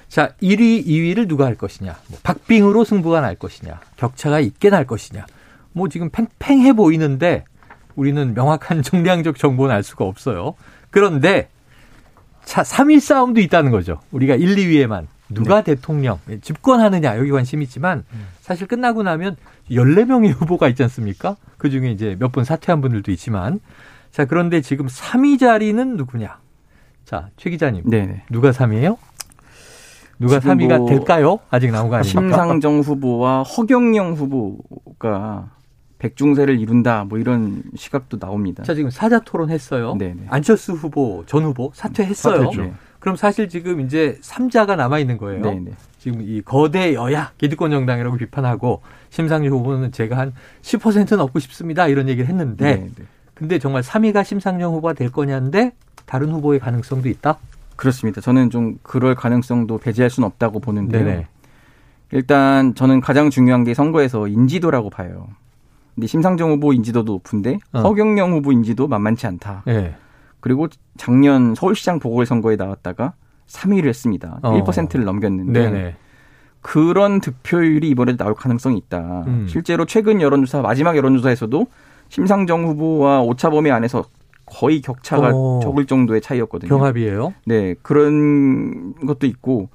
자, 0.09 0.35
1위, 0.43 0.87
2위를 0.87 1.27
누가 1.27 1.47
할 1.47 1.55
것이냐? 1.55 1.97
뭐 2.09 2.19
박빙으로 2.23 2.85
승부가 2.85 3.23
날 3.23 3.35
것이냐? 3.35 3.81
격차가 3.97 4.41
있게 4.41 4.69
날 4.69 4.87
것이냐? 4.87 5.25
뭐 5.73 5.89
지금 5.89 6.11
팽팽해 6.11 6.75
보이는데 6.75 7.45
우리는 7.95 8.35
명확한 8.35 8.83
정량적 8.85 9.39
정보는 9.39 9.75
알 9.75 9.83
수가 9.83 10.05
없어요. 10.05 10.55
그런데 10.91 11.49
차 12.45 12.63
3위 12.63 13.01
싸움도 13.01 13.41
있다는 13.41 13.71
거죠. 13.71 14.01
우리가 14.11 14.35
1, 14.35 14.57
2위에만 14.57 15.07
누가 15.35 15.63
네. 15.63 15.75
대통령 15.75 16.19
집권하느냐 16.41 17.19
여기 17.19 17.31
관심이 17.31 17.65
있지만 17.65 18.05
음. 18.13 18.27
사실 18.41 18.67
끝나고 18.67 19.03
나면 19.03 19.37
14명의 19.71 20.33
후보가 20.33 20.69
있지 20.69 20.83
않습니까? 20.85 21.37
그 21.59 21.71
중에 21.71 21.91
이제 21.91 22.17
몇 22.19 22.33
분 22.33 22.45
사퇴한 22.45 22.81
분들도 22.81 23.11
있지만. 23.13 23.61
자, 24.11 24.27
그런데 24.27 24.61
지금 24.61 24.87
3위 24.87 25.39
자리는 25.41 25.97
누구냐? 25.97 26.39
자, 27.07 27.29
최 27.37 27.49
기자님. 27.51 27.85
네 27.87 28.25
누가 28.31 28.51
3위예요? 28.51 28.97
누가 30.19 30.39
3위가 30.39 30.79
뭐 30.79 30.89
될까요? 30.89 31.39
아직 31.51 31.71
나온 31.71 31.89
거 31.89 31.97
아닙니까? 31.97 32.21
심상정 32.21 32.81
후보와 32.81 33.43
허경영 33.43 34.13
후보가 34.15 35.51
백중세를 35.99 36.61
이룬다 36.61 37.05
뭐 37.05 37.19
이런 37.19 37.63
시각도 37.77 38.19
나옵니다. 38.19 38.63
자 38.65 38.75
지금 38.75 38.91
사자 38.91 39.19
토론 39.21 39.51
했어요. 39.51 39.95
네네. 39.99 40.27
안철수 40.29 40.73
후보 40.73 41.25
전 41.27 41.45
후보 41.45 41.71
사퇴했어요. 41.75 42.51
네. 42.51 42.73
그럼 43.03 43.17
사실 43.17 43.49
지금 43.49 43.81
이제 43.81 44.17
3자가 44.23 44.77
남아 44.77 45.01
있는 45.01 45.19
거예요. 45.19 45.43
네네. 45.43 45.73
지금 45.99 46.21
이 46.23 46.41
거대 46.41 46.95
여야 46.95 47.33
기득권 47.37 47.73
정당이라고 47.73 48.17
비판하고 48.17 48.81
심상정 49.11 49.53
후보는 49.53 49.91
제가 49.91 50.17
한 50.17 50.33
10% 50.63 51.17
넘고 51.17 51.41
싶습니다 51.41 51.89
이런 51.89 52.09
얘기를 52.09 52.29
했는데 52.29 52.77
네네. 52.77 52.91
근데 53.35 53.59
정말 53.59 53.83
3위가 53.83 54.23
심상정 54.23 54.73
후보가 54.75 54.93
될 54.93 55.11
거냐인데 55.11 55.73
다른 56.07 56.31
후보의 56.31 56.61
가능성도 56.61 57.09
있다. 57.09 57.39
그렇습니다. 57.75 58.21
저는 58.21 58.51
좀 58.51 58.79
그럴 58.85 59.17
가능성도 59.17 59.79
배제할 59.79 60.09
수는 60.09 60.29
없다고 60.29 60.61
보는데요. 60.61 61.05
네네. 61.05 61.27
일단 62.13 62.77
저는 62.77 63.01
가장 63.01 63.31
중요한 63.31 63.65
게 63.65 63.75
선거에서 63.75 64.29
인지도라고 64.29 64.91
봐요. 64.91 65.27
근데 65.97 66.07
심상정 66.07 66.53
후보 66.53 66.73
인지도도 66.73 67.15
높은데 67.15 67.59
어. 67.73 67.81
허경영 67.81 68.31
후보 68.31 68.53
인지도 68.53 68.87
만만치 68.87 69.27
않다. 69.27 69.65
네. 69.67 69.93
그리고 70.43 70.67
작년 70.99 71.55
서울시장 71.55 72.01
보궐선거에 72.01 72.57
나왔다가 72.57 73.15
3위를 73.47 73.87
했습니다. 73.87 74.41
어. 74.43 74.61
1%를 74.61 75.05
넘겼는데 75.05 75.71
네네. 75.71 75.97
그런 76.61 77.21
득표율이 77.21 77.89
이번에 77.89 78.17
나올 78.17 78.35
가능성이 78.35 78.77
있다. 78.79 79.25
음. 79.27 79.47
실제로 79.49 79.85
최근 79.87 80.21
여론조사 80.21 80.61
마지막 80.61 80.97
여론조사에서도 80.97 81.67
심상정 82.09 82.67
후보와 82.67 83.23
오차범위 83.23 83.71
안에서 83.71 84.05
거의 84.45 84.81
격차가 84.81 85.31
어. 85.33 85.61
적을 85.63 85.87
정도의 85.87 86.21
차이였거든요. 86.21 86.69
경합이에요? 86.69 87.35
네, 87.47 87.75
그런 87.81 88.95
것도 89.07 89.27
있고 89.29 89.69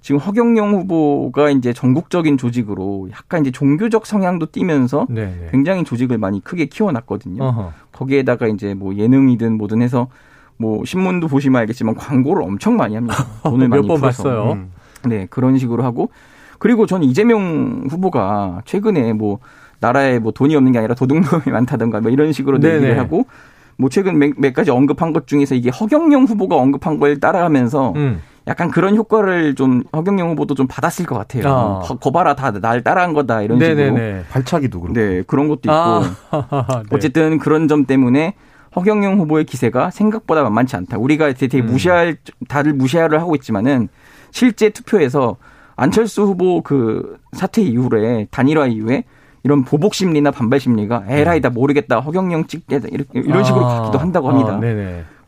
지금 0.00 0.20
허경영 0.20 0.72
후보가 0.74 1.50
이제 1.50 1.72
전국적인 1.72 2.38
조직으로 2.38 3.08
약간 3.12 3.42
이제 3.42 3.50
종교적 3.50 4.06
성향도 4.06 4.46
띠면서 4.52 5.06
네네. 5.08 5.48
굉장히 5.50 5.84
조직을 5.84 6.18
많이 6.18 6.42
크게 6.42 6.66
키워놨거든요. 6.66 7.42
어허. 7.42 7.72
거기에다가 7.92 8.46
이제 8.46 8.74
뭐 8.74 8.94
예능이든 8.94 9.58
뭐든 9.58 9.82
해서 9.82 10.08
뭐 10.56 10.84
신문도 10.84 11.28
보시면 11.28 11.60
알겠지만 11.60 11.94
광고를 11.94 12.42
엄청 12.42 12.76
많이 12.76 12.94
합니다. 12.94 13.16
돈을 13.44 13.68
많이 13.68 13.82
몇번 13.82 14.00
봤어요. 14.00 14.52
음. 14.52 14.72
네 15.04 15.26
그런 15.30 15.58
식으로 15.58 15.84
하고 15.84 16.10
그리고 16.58 16.86
저는 16.86 17.06
이재명 17.06 17.86
후보가 17.88 18.62
최근에 18.64 19.12
뭐 19.12 19.38
나라에 19.80 20.18
뭐 20.18 20.32
돈이 20.32 20.56
없는 20.56 20.72
게 20.72 20.78
아니라 20.78 20.94
도둑놈이 20.94 21.44
많다든가 21.52 22.00
뭐 22.00 22.10
이런 22.10 22.32
식으로 22.32 22.56
얘기를 22.56 22.98
하고 22.98 23.26
뭐 23.76 23.88
최근 23.88 24.18
몇, 24.18 24.32
몇, 24.36 24.52
가지 24.52 24.72
언급한 24.72 25.12
것 25.12 25.28
중에서 25.28 25.54
이게 25.54 25.70
허경영 25.70 26.24
후보가 26.24 26.56
언급한 26.56 26.98
걸 26.98 27.20
따라가면서 27.20 27.92
음. 27.94 28.20
약간 28.48 28.70
그런 28.70 28.96
효과를 28.96 29.54
좀 29.54 29.82
허경영 29.94 30.30
후보도 30.30 30.54
좀 30.54 30.66
받았을 30.66 31.06
것 31.06 31.16
같아요. 31.16 31.44
아. 31.46 31.80
거, 32.00 32.10
봐라 32.10 32.34
다 32.34 32.50
날 32.50 32.82
따라한 32.82 33.12
거다 33.12 33.42
이런 33.42 33.58
네네네. 33.58 33.84
식으로 33.84 34.22
발차기도 34.30 34.80
그렇고 34.80 34.98
네 34.98 35.22
그런 35.26 35.48
것도 35.48 35.60
있고 35.64 35.72
아. 35.72 36.02
네. 36.82 36.88
어쨌든 36.96 37.38
그런 37.38 37.68
점 37.68 37.84
때문에 37.84 38.34
허경영 38.74 39.18
후보의 39.20 39.44
기세가 39.44 39.90
생각보다 39.90 40.42
만만치 40.42 40.76
않다. 40.76 40.98
우리가 40.98 41.32
되게 41.34 41.60
음. 41.60 41.66
무시할 41.66 42.16
다들 42.48 42.72
무시를 42.72 43.20
하고 43.20 43.34
있지만은 43.34 43.88
실제 44.30 44.70
투표에서 44.70 45.36
안철수 45.76 46.22
후보 46.22 46.62
그 46.62 47.18
사퇴 47.32 47.62
이후에 47.62 48.26
단일화 48.30 48.66
이후에 48.66 49.04
이런 49.44 49.64
보복 49.64 49.94
심리나 49.94 50.30
반발 50.32 50.58
심리가 50.58 51.04
에라이 51.08 51.40
다 51.40 51.48
모르겠다 51.50 52.00
허경영 52.00 52.46
찍겠다 52.46 52.88
이런 53.12 53.44
식으로 53.44 53.64
아. 53.64 53.80
가기도 53.82 53.98
한다고 53.98 54.28
합니다. 54.30 54.54
아, 54.54 54.56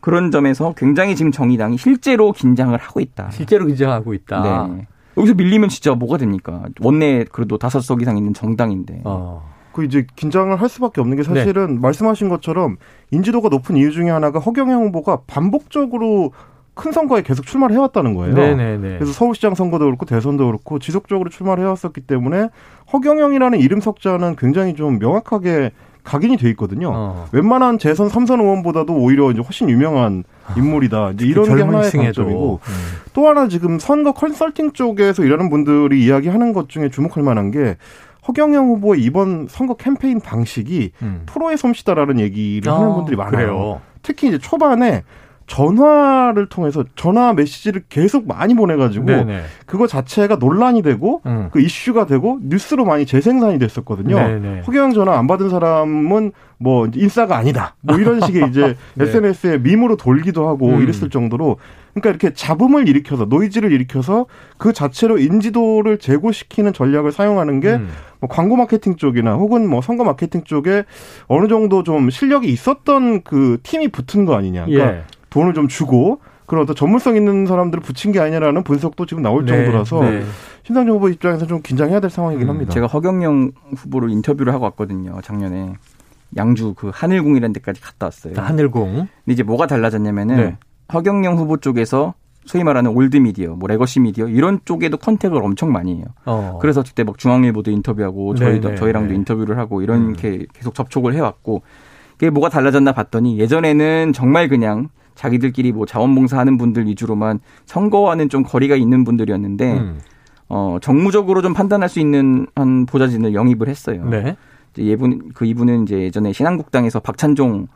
그런 0.01 0.31
점에서 0.31 0.73
굉장히 0.75 1.15
지금 1.15 1.31
정의당이 1.31 1.77
실제로 1.77 2.31
긴장을 2.31 2.77
하고 2.77 2.99
있다. 2.99 3.29
실제로 3.31 3.65
긴장하고 3.65 4.13
있다. 4.13 4.67
네. 4.67 4.87
여기서 5.17 5.35
밀리면 5.35 5.69
진짜 5.69 5.93
뭐가 5.93 6.17
됩니까? 6.17 6.63
원내 6.81 7.25
그래도 7.31 7.57
다섯 7.57 7.79
석 7.81 8.01
이상 8.01 8.17
있는 8.17 8.33
정당인데. 8.33 9.01
어. 9.05 9.49
그 9.71 9.85
이제 9.85 10.05
긴장을 10.15 10.53
할 10.59 10.67
수밖에 10.67 10.99
없는 10.99 11.15
게 11.15 11.23
사실은 11.23 11.75
네. 11.75 11.79
말씀하신 11.79 12.27
것처럼 12.27 12.77
인지도가 13.11 13.47
높은 13.49 13.77
이유 13.77 13.91
중에 13.91 14.09
하나가 14.09 14.39
허경영 14.39 14.83
후보가 14.87 15.21
반복적으로 15.27 16.33
큰 16.73 16.91
선거에 16.91 17.21
계속 17.21 17.45
출마를 17.45 17.75
해왔다는 17.75 18.13
거예요. 18.15 18.33
네네네. 18.33 18.77
네, 18.77 18.77
네. 18.77 18.97
그래서 18.97 19.13
서울시장 19.13 19.55
선거도 19.55 19.85
그렇고 19.85 20.05
대선도 20.05 20.45
그렇고 20.45 20.79
지속적으로 20.79 21.29
출마를 21.29 21.63
해왔었기 21.63 22.01
때문에 22.01 22.49
허경영이라는 22.91 23.59
이름 23.59 23.81
석자는 23.81 24.35
굉장히 24.37 24.73
좀 24.73 24.99
명확하게 24.99 25.71
각인이 26.03 26.37
돼 26.37 26.49
있거든요. 26.51 26.91
어. 26.93 27.27
웬만한 27.31 27.77
재선 27.77 28.09
삼선 28.09 28.39
의원보다도 28.39 28.93
오히려 28.93 29.31
이제 29.31 29.41
훨씬 29.41 29.69
유명한 29.69 30.23
인물이다. 30.57 31.11
이제 31.11 31.25
이런 31.25 31.45
게 31.55 31.61
하나의 31.61 31.91
장점이고 31.91 32.59
음. 32.63 32.73
또 33.13 33.27
하나 33.27 33.47
지금 33.47 33.79
선거 33.79 34.11
컨설팅 34.11 34.71
쪽에서 34.71 35.23
일하는 35.23 35.49
분들이 35.49 36.03
이야기하는 36.03 36.53
것 36.53 36.69
중에 36.69 36.89
주목할 36.89 37.23
만한 37.23 37.51
게 37.51 37.77
허경영 38.27 38.67
후보의 38.67 39.01
이번 39.01 39.47
선거 39.49 39.75
캠페인 39.75 40.19
방식이 40.19 40.91
음. 41.01 41.23
프로의 41.25 41.57
솜씨다라는 41.57 42.19
얘기를 42.19 42.71
아, 42.71 42.79
하는 42.79 42.93
분들이 42.93 43.15
많아요. 43.15 43.31
그래요. 43.31 43.81
특히 44.03 44.27
이제 44.27 44.37
초반에 44.37 45.03
전화를 45.51 46.47
통해서 46.47 46.85
전화 46.95 47.33
메시지를 47.33 47.83
계속 47.89 48.25
많이 48.25 48.53
보내가지고 48.53 49.05
네네. 49.05 49.41
그거 49.65 49.85
자체가 49.85 50.37
논란이 50.37 50.81
되고 50.81 51.21
음. 51.25 51.49
그 51.51 51.59
이슈가 51.59 52.05
되고 52.05 52.39
뉴스로 52.41 52.85
많이 52.85 53.05
재생산이 53.05 53.59
됐었거든요. 53.59 54.15
네네. 54.15 54.61
허경영 54.61 54.93
전화 54.93 55.19
안 55.19 55.27
받은 55.27 55.49
사람은 55.49 56.31
뭐 56.57 56.87
인싸가 56.95 57.35
아니다. 57.35 57.75
뭐 57.81 57.97
이런 57.97 58.21
식의 58.25 58.47
이제 58.47 58.77
네. 58.93 59.03
SNS에 59.03 59.57
밈으로 59.57 59.97
돌기도 59.97 60.47
하고 60.47 60.69
음. 60.69 60.83
이랬을 60.83 61.09
정도로 61.09 61.57
그러니까 61.95 62.11
이렇게 62.11 62.33
잡음을 62.33 62.87
일으켜서 62.87 63.25
노이즈를 63.25 63.73
일으켜서 63.73 64.27
그 64.57 64.71
자체로 64.71 65.17
인지도를 65.17 65.97
제고시키는 65.97 66.71
전략을 66.71 67.11
사용하는 67.11 67.59
게 67.59 67.73
음. 67.73 67.89
뭐 68.21 68.29
광고 68.29 68.55
마케팅 68.55 68.95
쪽이나 68.95 69.33
혹은 69.33 69.67
뭐 69.67 69.81
선거 69.81 70.05
마케팅 70.05 70.45
쪽에 70.45 70.85
어느 71.27 71.49
정도 71.49 71.83
좀 71.83 72.09
실력이 72.09 72.47
있었던 72.47 73.23
그 73.23 73.57
팀이 73.63 73.89
붙은 73.89 74.23
거 74.23 74.35
아니냐. 74.35 74.67
그러니까 74.67 74.95
예. 74.95 75.03
돈을 75.31 75.55
좀 75.55 75.67
주고 75.67 76.21
그런 76.45 76.63
어떤 76.63 76.75
전문성 76.75 77.15
있는 77.15 77.47
사람들을 77.47 77.81
붙인 77.81 78.11
게 78.11 78.19
아니냐라는 78.19 78.63
분석도 78.63 79.07
지금 79.07 79.23
나올 79.23 79.45
네, 79.45 79.55
정도라서 79.55 80.03
네. 80.03 80.21
심상정 80.63 80.97
후보 80.97 81.09
입장에서 81.09 81.47
좀 81.47 81.61
긴장해야 81.61 81.99
될 81.99 82.11
상황이긴 82.11 82.45
음, 82.45 82.49
합니다. 82.49 82.71
제가 82.73 82.85
허경영 82.87 83.51
후보를 83.77 84.11
인터뷰를 84.11 84.53
하고 84.53 84.65
왔거든요. 84.65 85.19
작년에 85.23 85.73
양주 86.37 86.75
그 86.75 86.91
하늘궁이라는 86.93 87.53
데까지 87.53 87.81
갔다 87.81 88.07
왔어요. 88.07 88.33
하늘궁. 88.37 88.93
근데 88.93 89.07
이제 89.27 89.43
뭐가 89.43 89.65
달라졌냐면은 89.65 90.35
네. 90.35 90.57
허경영 90.93 91.37
후보 91.37 91.57
쪽에서 91.57 92.13
소위 92.45 92.63
말하는 92.63 92.91
old 92.91 93.17
media, 93.17 93.55
뭐 93.55 93.67
legacy 93.67 93.99
media 94.01 94.27
이런 94.27 94.59
쪽에도 94.65 94.97
contact을 94.97 95.41
엄청 95.41 95.71
많이 95.71 95.95
해요. 95.97 96.05
어. 96.25 96.57
그래서 96.61 96.83
그때 96.83 97.03
막 97.03 97.17
중앙일보도 97.17 97.71
인터뷰하고 97.71 98.35
저희도 98.35 98.67
네네, 98.69 98.79
저희랑도 98.79 99.09
네. 99.09 99.15
인터뷰를 99.15 99.57
하고 99.57 99.81
이렇게 99.81 100.29
음. 100.29 100.45
계속 100.53 100.73
접촉을 100.73 101.13
해왔고 101.13 101.61
그게 102.13 102.29
뭐가 102.29 102.49
달라졌나 102.49 102.91
봤더니 102.91 103.39
예전에는 103.39 104.11
정말 104.13 104.49
그냥 104.49 104.89
자기들끼리 105.21 105.71
뭐 105.71 105.85
자원봉사하는 105.85 106.57
분들 106.57 106.87
위주로만 106.87 107.41
선거와는 107.67 108.29
좀 108.29 108.41
거리가 108.41 108.75
있는 108.75 109.03
분들이었는데 109.03 109.73
음. 109.73 109.99
어 110.49 110.77
정무적으로 110.81 111.43
좀 111.43 111.53
판단할 111.53 111.89
수 111.89 111.99
있는 111.99 112.47
한 112.55 112.87
보좌진을 112.87 113.35
영입을 113.35 113.69
했어요. 113.69 114.03
네. 114.09 114.35
이제 114.73 114.83
예분 114.83 115.29
그 115.35 115.45
이분은 115.45 115.83
이제 115.83 116.01
예전에 116.01 116.33
신한국당에서 116.33 116.99
박찬종 117.01 117.67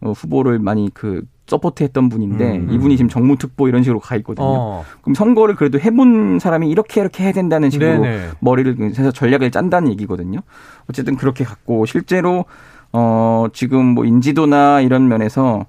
어, 0.00 0.12
후보를 0.12 0.58
많이 0.58 0.88
그 0.94 1.22
서포트했던 1.46 2.08
분인데 2.08 2.56
음. 2.56 2.68
이분이 2.70 2.96
지금 2.96 3.10
정무특보 3.10 3.68
이런 3.68 3.82
식으로 3.82 4.00
가 4.00 4.16
있거든요. 4.16 4.46
어. 4.46 4.84
그럼 5.02 5.14
선거를 5.14 5.56
그래도 5.56 5.78
해본 5.78 6.38
사람이 6.38 6.70
이렇게 6.70 7.02
이렇게 7.02 7.24
해야 7.24 7.32
된다는 7.32 7.68
식으로 7.68 8.00
네네. 8.00 8.28
머리를 8.40 8.78
해서 8.80 9.10
전략을 9.10 9.50
짠다는 9.50 9.90
얘기거든요. 9.90 10.40
어쨌든 10.88 11.16
그렇게 11.16 11.44
갔고 11.44 11.84
실제로 11.84 12.46
어 12.94 13.46
지금 13.52 13.84
뭐 13.84 14.06
인지도나 14.06 14.80
이런 14.80 15.06
면에서 15.06 15.66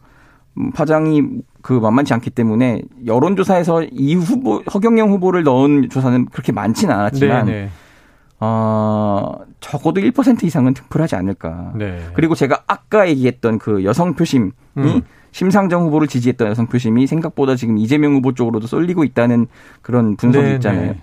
파장이 0.73 1.23
그 1.61 1.73
만만치 1.73 2.13
않기 2.13 2.29
때문에 2.29 2.81
여론조사에서 3.05 3.83
이 3.91 4.15
후보 4.15 4.61
허경영 4.73 5.11
후보를 5.11 5.43
넣은 5.43 5.89
조사는 5.89 6.25
그렇게 6.25 6.51
많지는 6.51 6.93
않았지만 6.93 7.45
네네. 7.45 7.69
어, 8.39 9.39
적어도 9.59 10.01
1% 10.01 10.43
이상은 10.43 10.73
등풀하지 10.73 11.15
않을까. 11.15 11.73
네. 11.75 11.99
그리고 12.13 12.35
제가 12.35 12.63
아까 12.67 13.07
얘기했던 13.09 13.59
그 13.59 13.83
여성 13.83 14.13
표심이 14.13 14.51
음. 14.77 15.01
심상정 15.31 15.83
후보를 15.83 16.07
지지했던 16.07 16.49
여성 16.49 16.67
표심이 16.67 17.07
생각보다 17.07 17.55
지금 17.55 17.77
이재명 17.77 18.13
후보 18.13 18.33
쪽으로도 18.33 18.67
쏠리고 18.67 19.03
있다는 19.03 19.47
그런 19.81 20.15
분석이 20.15 20.45
네, 20.45 20.53
있잖아요. 20.55 20.91
네. 20.93 21.01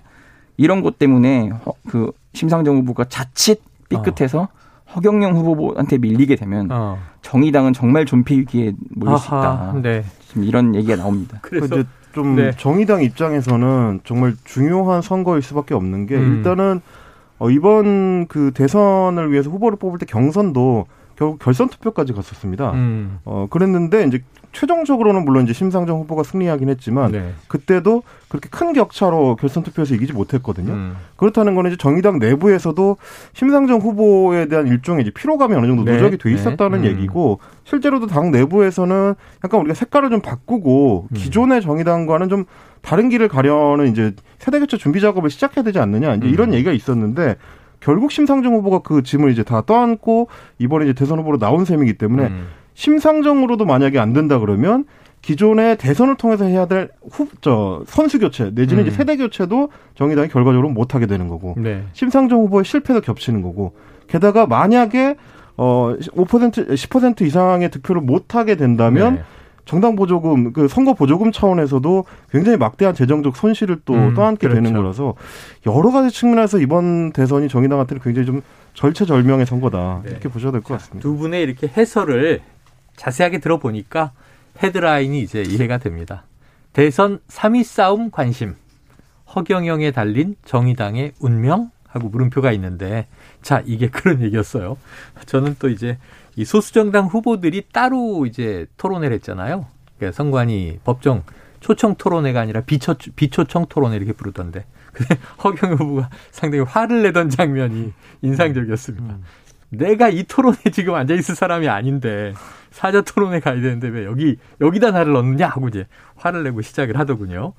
이런 0.57 0.81
것 0.81 0.97
때문에 0.97 1.51
그 1.87 2.11
심상정 2.33 2.77
후보가 2.77 3.05
자칫 3.05 3.61
삐끗해서 3.89 4.41
어. 4.41 4.47
허경영 4.95 5.35
후보한테 5.35 5.97
밀리게 5.97 6.35
되면 6.35 6.67
어. 6.71 6.97
정의당은 7.21 7.73
정말 7.73 8.05
존폐 8.05 8.37
위기에 8.37 8.73
몰릴 8.91 9.17
수 9.17 9.27
있다. 9.27 9.75
네. 9.81 10.03
지금 10.27 10.43
이런 10.43 10.75
얘기가 10.75 10.95
나옵니다. 10.95 11.39
그래서 11.41 11.83
좀 12.13 12.35
네. 12.35 12.51
정의당 12.51 13.03
입장에서는 13.03 14.01
정말 14.03 14.35
중요한 14.43 15.01
선거일 15.01 15.41
수밖에 15.41 15.73
없는 15.73 16.05
게 16.05 16.15
음. 16.15 16.37
일단은 16.37 16.81
어, 17.39 17.49
이번 17.49 18.27
그 18.27 18.51
대선을 18.53 19.31
위해서 19.31 19.49
후보를 19.49 19.77
뽑을 19.77 19.99
때 19.99 20.05
경선도 20.05 20.85
결국 21.15 21.39
결선 21.39 21.69
투표까지 21.69 22.13
갔었습니다. 22.13 22.71
음. 22.71 23.19
어 23.25 23.47
그랬는데 23.49 24.05
이제 24.05 24.23
최종적으로는 24.53 25.25
물론 25.25 25.43
이제 25.43 25.51
심상정 25.51 25.99
후보가 25.99 26.23
승리하긴 26.23 26.69
했지만 26.69 27.11
네. 27.11 27.33
그때도 27.47 28.03
그렇게 28.29 28.47
큰 28.49 28.71
격차로 28.71 29.35
결선 29.35 29.63
투표에서 29.63 29.95
이기지 29.95 30.13
못했거든요. 30.13 30.71
음. 30.71 30.95
그렇다는 31.17 31.55
거는 31.55 31.71
이제 31.71 31.77
정의당 31.77 32.19
내부에서도 32.19 32.97
심상정 33.33 33.79
후보에 33.79 34.47
대한 34.47 34.67
일종의 34.67 35.01
이제 35.03 35.11
피로감이 35.11 35.55
어느 35.55 35.67
정도 35.67 35.83
네. 35.83 35.93
누적이 35.93 36.17
돼 36.17 36.29
네. 36.29 36.35
있었다는 36.35 36.83
네. 36.83 36.89
얘기고 36.89 37.39
실제로도 37.65 38.07
당 38.07 38.31
내부에서는 38.31 39.15
약간 39.43 39.59
우리가 39.59 39.73
색깔을 39.73 40.09
좀 40.09 40.21
바꾸고 40.21 41.07
음. 41.11 41.13
기존의 41.13 41.61
정의당과는 41.61 42.29
좀 42.29 42.45
다른 42.81 43.09
길을 43.09 43.27
가려는 43.27 43.87
이제 43.87 44.13
세대 44.37 44.59
교체 44.59 44.77
준비 44.77 45.01
작업을 45.01 45.29
시작해야 45.29 45.63
되지 45.63 45.79
않느냐 45.79 46.15
이제 46.15 46.27
이런 46.27 46.49
음. 46.49 46.53
얘기가 46.53 46.71
있었는데 46.71 47.35
결국 47.79 48.11
심상정 48.11 48.53
후보가 48.53 48.79
그 48.79 49.03
짐을 49.03 49.31
이제 49.31 49.43
다 49.43 49.61
떠안고 49.65 50.29
이번에 50.59 50.85
이제 50.85 50.93
대선 50.93 51.19
후보로 51.19 51.37
나온 51.37 51.65
셈이기 51.65 51.97
때문에 51.97 52.27
음. 52.27 52.47
심상정으로도 52.75 53.65
만약에 53.65 53.99
안 53.99 54.13
된다 54.13 54.39
그러면 54.39 54.85
기존의 55.21 55.77
대선을 55.77 56.17
통해서 56.17 56.43
해야 56.45 56.65
될 56.65 56.89
후, 57.09 57.27
저, 57.39 57.83
선수 57.87 58.19
교체, 58.19 58.51
내지는 58.53 58.83
음. 58.83 58.87
이제 58.87 58.95
세대 58.95 59.15
교체도 59.15 59.69
정의당이 59.95 60.27
결과적으로 60.27 60.69
못하게 60.69 61.05
되는 61.05 61.29
거고, 61.29 61.55
네. 61.57 61.83
심상정 61.93 62.39
후보의 62.41 62.65
실패도 62.65 62.99
겹치는 62.99 63.41
거고, 63.41 63.73
게다가 64.07 64.45
만약에, 64.47 65.15
어, 65.55 65.95
5%, 65.97 66.67
10% 66.73 67.21
이상의 67.21 67.71
득표를 67.71 68.01
못하게 68.01 68.55
된다면, 68.55 69.15
네. 69.15 69.21
정당 69.63 69.95
보조금 69.95 70.51
그 70.51 70.67
선거 70.67 70.93
보조금 70.93 71.31
차원에서도 71.31 72.03
굉장히 72.29 72.57
막대한 72.57 72.93
재정적 72.93 73.37
손실을 73.37 73.79
또 73.85 73.93
음, 73.93 74.13
떠안게 74.13 74.47
그렇죠. 74.47 74.55
되는 74.61 74.73
거라서 74.73 75.13
여러 75.65 75.89
가지 75.89 76.13
측면에서 76.13 76.59
이번 76.59 77.13
대선이 77.13 77.47
정의당한테는 77.47 78.01
굉장히 78.03 78.25
좀 78.25 78.41
절체절명의 78.73 79.45
선거다 79.45 80.01
네. 80.03 80.11
이렇게 80.11 80.27
보셔야 80.27 80.51
될 80.51 80.59
것 80.59 80.73
같습니다. 80.73 81.01
두 81.01 81.15
분의 81.15 81.43
이렇게 81.43 81.69
해설을 81.77 82.41
자세하게 82.95 83.39
들어보니까 83.39 84.11
헤드라인이 84.61 85.19
이제 85.21 85.41
이해가 85.41 85.77
됩니다. 85.77 86.25
대선 86.73 87.19
3위 87.27 87.63
싸움 87.63 88.11
관심 88.11 88.55
허경영에 89.35 89.91
달린 89.91 90.35
정의당의 90.45 91.13
운명 91.19 91.71
하고 91.87 92.09
물음표가 92.09 92.51
있는데 92.53 93.07
자 93.41 93.61
이게 93.65 93.87
그런 93.91 94.21
얘기였어요. 94.21 94.77
저는 95.25 95.55
또 95.59 95.69
이제 95.69 95.97
이 96.35 96.45
소수정당 96.45 97.07
후보들이 97.07 97.63
따로 97.71 98.25
이제 98.25 98.65
토론회를 98.77 99.15
했잖아요. 99.15 99.67
그러니까 99.97 100.15
선관위 100.15 100.79
법정 100.83 101.23
초청 101.59 101.95
토론회가 101.95 102.41
아니라 102.41 102.61
비초, 102.61 102.95
비초청 103.15 103.67
토론회 103.69 103.95
이렇게 103.95 104.11
부르던데. 104.11 104.65
근데 104.91 105.17
허경 105.43 105.73
후보가 105.73 106.09
상당히 106.31 106.63
화를 106.65 107.03
내던 107.03 107.29
장면이 107.29 107.93
인상적이었습니다. 108.21 109.13
음. 109.13 109.23
내가 109.77 110.09
이 110.09 110.23
토론에 110.23 110.57
지금 110.71 110.95
앉아 110.95 111.13
있을 111.15 111.35
사람이 111.35 111.67
아닌데 111.67 112.33
사자 112.71 113.01
토론에 113.01 113.39
가야 113.39 113.55
되는데 113.55 113.87
왜 113.87 114.05
여기 114.05 114.37
여기다 114.61 114.91
나를 114.91 115.13
넣느냐 115.13 115.47
하고 115.47 115.67
이제 115.67 115.87
화를 116.15 116.43
내고 116.43 116.61
시작을 116.61 116.97
하더군요. 116.99 117.53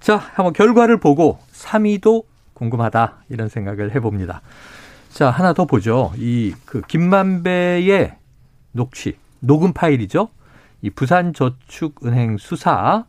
자, 0.00 0.16
한번 0.16 0.52
결과를 0.52 0.98
보고 0.98 1.38
3위도 1.52 2.24
궁금하다 2.54 3.24
이런 3.28 3.48
생각을 3.48 3.94
해봅니다. 3.94 4.42
자, 5.10 5.30
하나 5.30 5.52
더 5.52 5.64
보죠. 5.64 6.12
이 6.16 6.54
그 6.64 6.82
김만배의 6.82 8.14
녹취, 8.72 9.16
녹음 9.40 9.72
파일이죠. 9.72 10.28
이 10.82 10.90
부산저축은행 10.90 12.38
수사, 12.38 13.04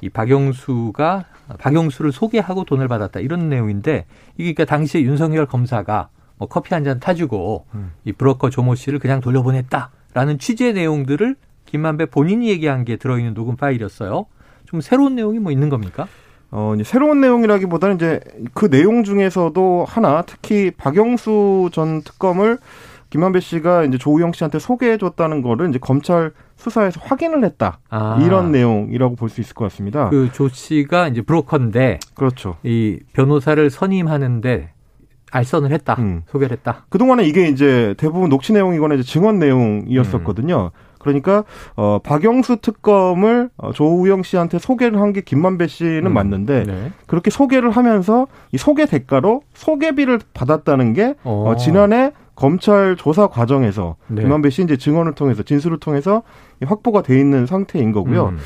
이 0.00 0.08
박영수가 0.08 1.24
박영수를 1.58 2.12
소개하고 2.12 2.64
돈을 2.64 2.86
받았다 2.88 3.20
이런 3.20 3.48
내용인데 3.48 4.04
이게 4.36 4.52
그러니까 4.52 4.64
당시에 4.66 5.02
윤석열 5.02 5.46
검사가 5.46 6.10
뭐 6.38 6.48
커피 6.48 6.74
한 6.74 6.84
잔 6.84 7.00
타주고 7.00 7.66
음. 7.74 7.92
이 8.04 8.12
브로커 8.12 8.50
조모 8.50 8.74
씨를 8.76 8.98
그냥 8.98 9.20
돌려보냈다라는 9.20 10.38
취재 10.38 10.72
내용들을 10.72 11.36
김만배 11.66 12.06
본인이 12.06 12.48
얘기한 12.48 12.84
게 12.84 12.96
들어있는 12.96 13.34
녹음 13.34 13.56
파일이었어요. 13.56 14.26
좀 14.64 14.80
새로운 14.80 15.14
내용이 15.16 15.38
뭐 15.38 15.52
있는 15.52 15.68
겁니까? 15.68 16.06
어, 16.50 16.72
이제 16.74 16.84
새로운 16.84 17.20
내용이라기보다는 17.20 17.96
이제 17.96 18.20
그 18.54 18.70
내용 18.70 19.04
중에서도 19.04 19.84
하나 19.86 20.22
특히 20.22 20.70
박영수 20.70 21.68
전 21.72 22.00
특검을 22.02 22.58
김만배 23.10 23.40
씨가 23.40 23.84
이제 23.84 23.96
조우영 23.98 24.32
씨한테 24.32 24.58
소개해 24.58 24.98
줬다는 24.98 25.40
거를 25.42 25.68
이제 25.70 25.78
검찰 25.78 26.32
수사에서 26.56 27.00
확인을 27.02 27.44
했다. 27.44 27.80
아. 27.90 28.18
이런 28.22 28.50
내용이라고 28.52 29.16
볼 29.16 29.28
수 29.30 29.40
있을 29.40 29.54
것 29.54 29.64
같습니다. 29.70 30.08
그 30.10 30.30
조 30.32 30.48
씨가 30.48 31.08
이제 31.08 31.22
브로커인데 31.22 32.00
그렇죠. 32.14 32.56
이 32.62 32.98
변호사를 33.14 33.68
선임하는데 33.70 34.72
알선을 35.30 35.70
했다. 35.72 35.94
음. 35.98 36.22
소개를 36.28 36.56
했다. 36.56 36.86
그동안에 36.88 37.24
이게 37.24 37.48
이제 37.48 37.94
대부분 37.98 38.28
녹취 38.28 38.52
내용이거나 38.52 38.94
이제 38.94 39.02
증언 39.04 39.38
내용이었었거든요. 39.38 40.70
음. 40.74 40.88
그러니까 40.98 41.44
어 41.76 42.00
박영수 42.02 42.56
특검을 42.60 43.50
어, 43.56 43.72
조우영 43.72 44.24
씨한테 44.24 44.58
소개를 44.58 45.00
한 45.00 45.12
게 45.12 45.20
김만배 45.20 45.68
씨는 45.68 46.06
음. 46.06 46.12
맞는데 46.12 46.64
네. 46.64 46.92
그렇게 47.06 47.30
소개를 47.30 47.70
하면서 47.70 48.26
이 48.52 48.58
소개 48.58 48.84
대가로 48.84 49.42
소개비를 49.54 50.18
받았다는 50.34 50.92
게 50.94 51.14
어, 51.24 51.44
어 51.48 51.56
지난해 51.56 52.12
검찰 52.34 52.94
조사 52.96 53.26
과정에서 53.28 53.96
네. 54.08 54.22
김만배 54.22 54.50
씨 54.50 54.62
이제 54.62 54.76
증언을 54.76 55.14
통해서 55.14 55.42
진술을 55.42 55.78
통해서 55.78 56.22
확보가 56.64 57.02
돼 57.02 57.18
있는 57.18 57.46
상태인 57.46 57.92
거고요. 57.92 58.26
음. 58.28 58.38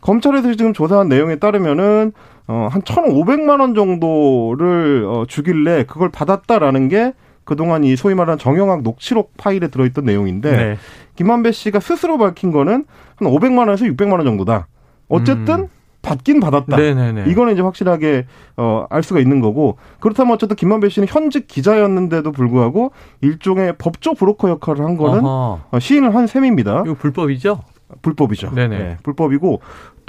검찰에서 0.00 0.54
지금 0.54 0.72
조사한 0.72 1.08
내용에 1.08 1.36
따르면은 1.36 2.12
어, 2.50 2.68
한 2.68 2.82
1,500만 2.82 3.60
원 3.60 3.74
정도를 3.76 5.04
어, 5.06 5.24
주길래 5.28 5.84
그걸 5.84 6.08
받았다라는 6.08 6.88
게 6.88 7.12
그동안 7.44 7.84
이 7.84 7.94
소위 7.94 8.16
말하는 8.16 8.38
정영학 8.38 8.82
녹취록 8.82 9.36
파일에 9.36 9.68
들어있던 9.68 10.04
내용인데 10.04 10.56
네. 10.56 10.76
김한배 11.14 11.52
씨가 11.52 11.78
스스로 11.78 12.18
밝힌 12.18 12.50
거는 12.50 12.86
한 13.14 13.28
500만 13.28 13.58
원에서 13.58 13.84
600만 13.84 14.14
원 14.14 14.24
정도다. 14.24 14.66
어쨌든 15.08 15.60
음. 15.60 15.68
받긴 16.02 16.40
받았다. 16.40 16.76
네네네. 16.76 17.30
이거는 17.30 17.52
이제 17.52 17.62
확실하게 17.62 18.26
어, 18.56 18.84
알 18.90 19.04
수가 19.04 19.20
있는 19.20 19.40
거고 19.40 19.76
그렇다면 20.00 20.34
어쨌든 20.34 20.56
김만배 20.56 20.88
씨는 20.88 21.06
현직 21.08 21.46
기자였는데도 21.46 22.32
불구하고 22.32 22.90
일종의 23.20 23.74
법조 23.78 24.14
브로커 24.14 24.50
역할을 24.50 24.84
한 24.84 24.96
거는 24.96 25.20
어, 25.24 25.60
시인을 25.78 26.16
한 26.16 26.26
셈입니다. 26.26 26.82
이거 26.84 26.94
불법이죠? 26.94 27.60
불법이죠. 28.02 28.52
네네. 28.54 28.78
네, 28.78 28.96
불법이고 29.02 29.60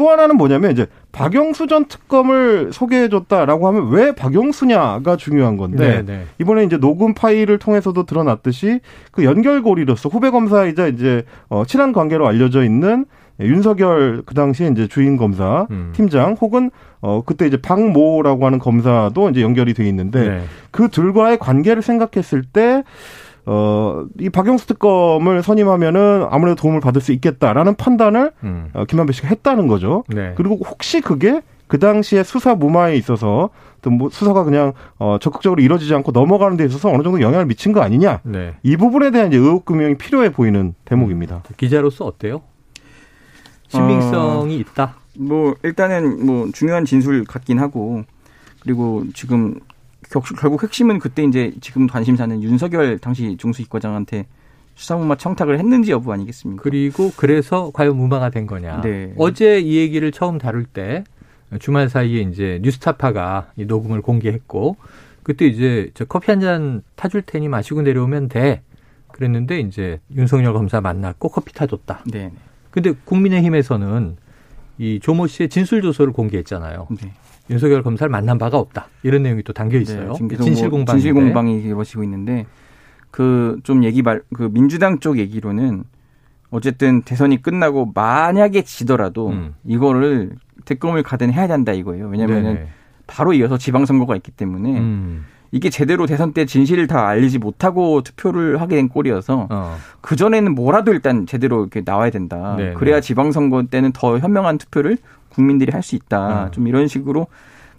또 0.02 0.10
하나는 0.10 0.36
뭐냐면 0.36 0.72
이제 0.72 0.88
박영수 1.12 1.68
전 1.68 1.86
특검을 1.86 2.74
소개해줬다라고 2.74 3.68
하면 3.68 3.90
왜 3.90 4.16
박영수냐가 4.16 5.16
중요한 5.16 5.58
건데 5.58 6.04
네네. 6.04 6.26
이번에 6.40 6.64
이제 6.64 6.78
녹음 6.78 7.14
파일을 7.14 7.60
통해서도 7.60 8.08
드러났듯이 8.08 8.80
그 9.12 9.24
연결고리로서 9.24 10.10
후배 10.10 10.32
검사이자 10.32 10.88
이제 10.88 11.24
어, 11.50 11.66
친한 11.68 11.94
관계로 11.94 12.28
알려져 12.28 12.64
있는 12.64 13.06
윤석열 13.40 14.24
그 14.26 14.34
당시에 14.34 14.70
이제 14.70 14.88
주인 14.88 15.18
검사 15.18 15.68
음. 15.70 15.92
팀장 15.94 16.36
혹은 16.42 16.72
어 17.02 17.22
그때 17.24 17.46
이제 17.46 17.58
박모라고 17.58 18.44
하는 18.48 18.58
검사도 18.58 19.30
이제 19.30 19.44
연결이 19.44 19.76
돼 19.76 19.88
있는데 19.88 20.30
네. 20.30 20.42
그 20.72 20.90
둘과의 20.90 21.38
관계를 21.38 21.84
생각했을 21.84 22.42
때 22.42 22.84
어, 23.46 24.06
이 24.20 24.30
박영수 24.30 24.68
특검을 24.68 25.42
선임하면은 25.44 26.28
아무래도 26.30 26.56
도움을 26.62 26.80
받을 26.80 27.02
수 27.02 27.12
있겠다라는 27.12 27.76
판단을 27.76 28.32
음. 28.44 28.70
어, 28.74 28.86
김한배 28.86 29.14
씨가 29.14 29.28
했다는 29.30 29.68
거죠. 29.68 30.04
네. 30.08 30.34
그리고 30.36 30.58
혹시 30.64 31.02
그게 31.02 31.42
그 31.68 31.80
당시에 31.80 32.24
수사 32.24 32.54
무마에 32.54 32.98
있어서 32.98 33.50
뭐 33.90 34.10
수사가 34.10 34.44
그냥 34.44 34.74
어 35.00 35.18
적극적으로 35.20 35.62
이루어지지 35.62 35.96
않고 35.96 36.12
넘어가는 36.12 36.58
데 36.58 36.66
있어서 36.66 36.90
어느 36.90 37.02
정도 37.02 37.22
영향을 37.22 37.46
미친 37.46 37.72
거 37.72 37.82
아니냐. 37.82 38.20
네. 38.24 38.56
이 38.62 38.78
부분에 38.78 39.10
대한 39.10 39.30
이제 39.30 39.38
의혹 39.38 39.66
규명이 39.66 39.96
필요해 39.96 40.34
보이는 40.34 40.76
대목입니다. 40.86 41.36
음. 41.38 41.54
기자로서 41.58 42.06
어때요? 42.06 42.42
신빙성이 43.70 44.56
어, 44.56 44.60
있다. 44.60 44.96
뭐 45.18 45.56
일단은 45.64 46.26
뭐 46.26 46.50
중요한 46.54 46.86
진술 46.86 47.24
같긴 47.24 47.60
하고 47.60 48.04
그리고 48.60 49.04
지금 49.14 49.56
결국 50.20 50.64
핵심은 50.64 51.00
그때 51.00 51.24
이제 51.24 51.54
지금 51.62 51.88
관심사는 51.88 52.44
윤석열 52.44 53.00
당시 53.00 53.38
중수이과장한테 53.38 54.26
수사무마 54.76 55.16
청탁을 55.16 55.60
했는지 55.60 55.92
여부 55.92 56.12
아니겠습니까? 56.12 56.62
그리고 56.64 57.12
그래서 57.16 57.72
과연 57.74 57.96
무마가 57.96 58.30
된 58.30 58.48
거냐. 58.48 58.82
네. 58.82 59.14
어제 59.18 59.60
이 59.60 59.78
얘기를 59.78 60.12
처음 60.12 60.38
다룰 60.38 60.66
때 60.66 61.04
주말 61.60 61.90
사이에 61.90 62.22
이제 62.22 62.60
뉴스타파가 62.62 63.52
이 63.58 63.66
녹음을 63.66 64.02
공개했고 64.02 64.78
그때 65.24 65.46
이제 65.46 65.92
저 65.94 66.06
커피 66.06 66.32
한 66.32 66.40
잔 66.40 66.82
타줄 66.96 67.22
테니 67.24 67.48
마시고 67.48 67.82
내려오면 67.82 68.30
돼. 68.30 68.64
그랬는데 69.10 69.60
이제 69.60 70.00
윤석열 70.16 70.54
검사 70.54 70.82
만났고 70.82 71.30
커피 71.30 71.54
타줬다. 71.54 72.04
네. 72.08 72.32
근데 72.72 72.94
국민의힘에서는 73.06 74.16
이 74.78 75.00
조모 75.02 75.28
씨의 75.28 75.50
진술 75.50 75.82
조서를 75.82 76.14
공개했잖아요. 76.14 76.88
네. 77.02 77.14
윤석열 77.52 77.84
검사를 77.84 78.10
만난 78.10 78.38
바가 78.38 78.58
없다. 78.58 78.88
이런 79.04 79.24
내용이 79.24 79.44
또 79.44 79.54
담겨 79.54 79.78
있어요. 79.78 80.14
네, 80.14 80.38
진실 80.38 80.70
공방 80.70 80.96
진실 80.96 81.14
공방이 81.14 81.62
이루어지고 81.62 82.04
있는데 82.04 82.46
그 83.12 83.60
좀 83.64 83.84
얘기 83.84 84.02
말 84.02 84.22
그 84.34 84.50
민주당 84.52 85.00
쪽 85.00 85.18
얘기로는 85.20 85.84
어쨌든 86.50 87.02
대선이 87.02 87.42
끝나고 87.42 87.92
만약에 87.94 88.62
지더라도 88.64 89.30
음. 89.30 89.54
이거를 89.66 90.32
특검을 90.66 91.04
가든 91.04 91.32
해야 91.34 91.48
된다 91.48 91.72
이거예요. 91.74 92.08
왜냐면은 92.08 92.68
바로 93.08 93.34
이어서 93.34 93.58
지방선거가 93.58 94.16
있기 94.18 94.32
때문에 94.32 94.78
음. 94.80 95.26
이게 95.54 95.70
제대로 95.70 96.06
대선 96.06 96.32
때 96.32 96.46
진실을 96.46 96.88
다 96.88 97.08
알리지 97.10 97.38
못하고 97.40 98.02
투표를 98.04 98.62
하게 98.62 98.78
된 98.78 98.88
꼴이어서 98.88 99.48
어. 99.50 99.76
그 100.00 100.16
전에는 100.16 100.56
뭐라도 100.56 100.94
일단 100.94 101.26
제대로 101.26 101.62
이렇게 101.62 101.82
나와야 101.86 102.10
된다. 102.10 102.56
네네. 102.58 102.74
그래야 102.76 103.02
지방선거 103.02 103.64
때는 103.70 103.92
더 103.92 104.18
현명한 104.18 104.58
투표를 104.60 104.98
국민들이 105.34 105.72
할 105.72 105.82
수 105.82 105.96
있다. 105.96 106.44
어. 106.46 106.52
좀 106.52 106.68
이런 106.68 106.88
식으로 106.88 107.28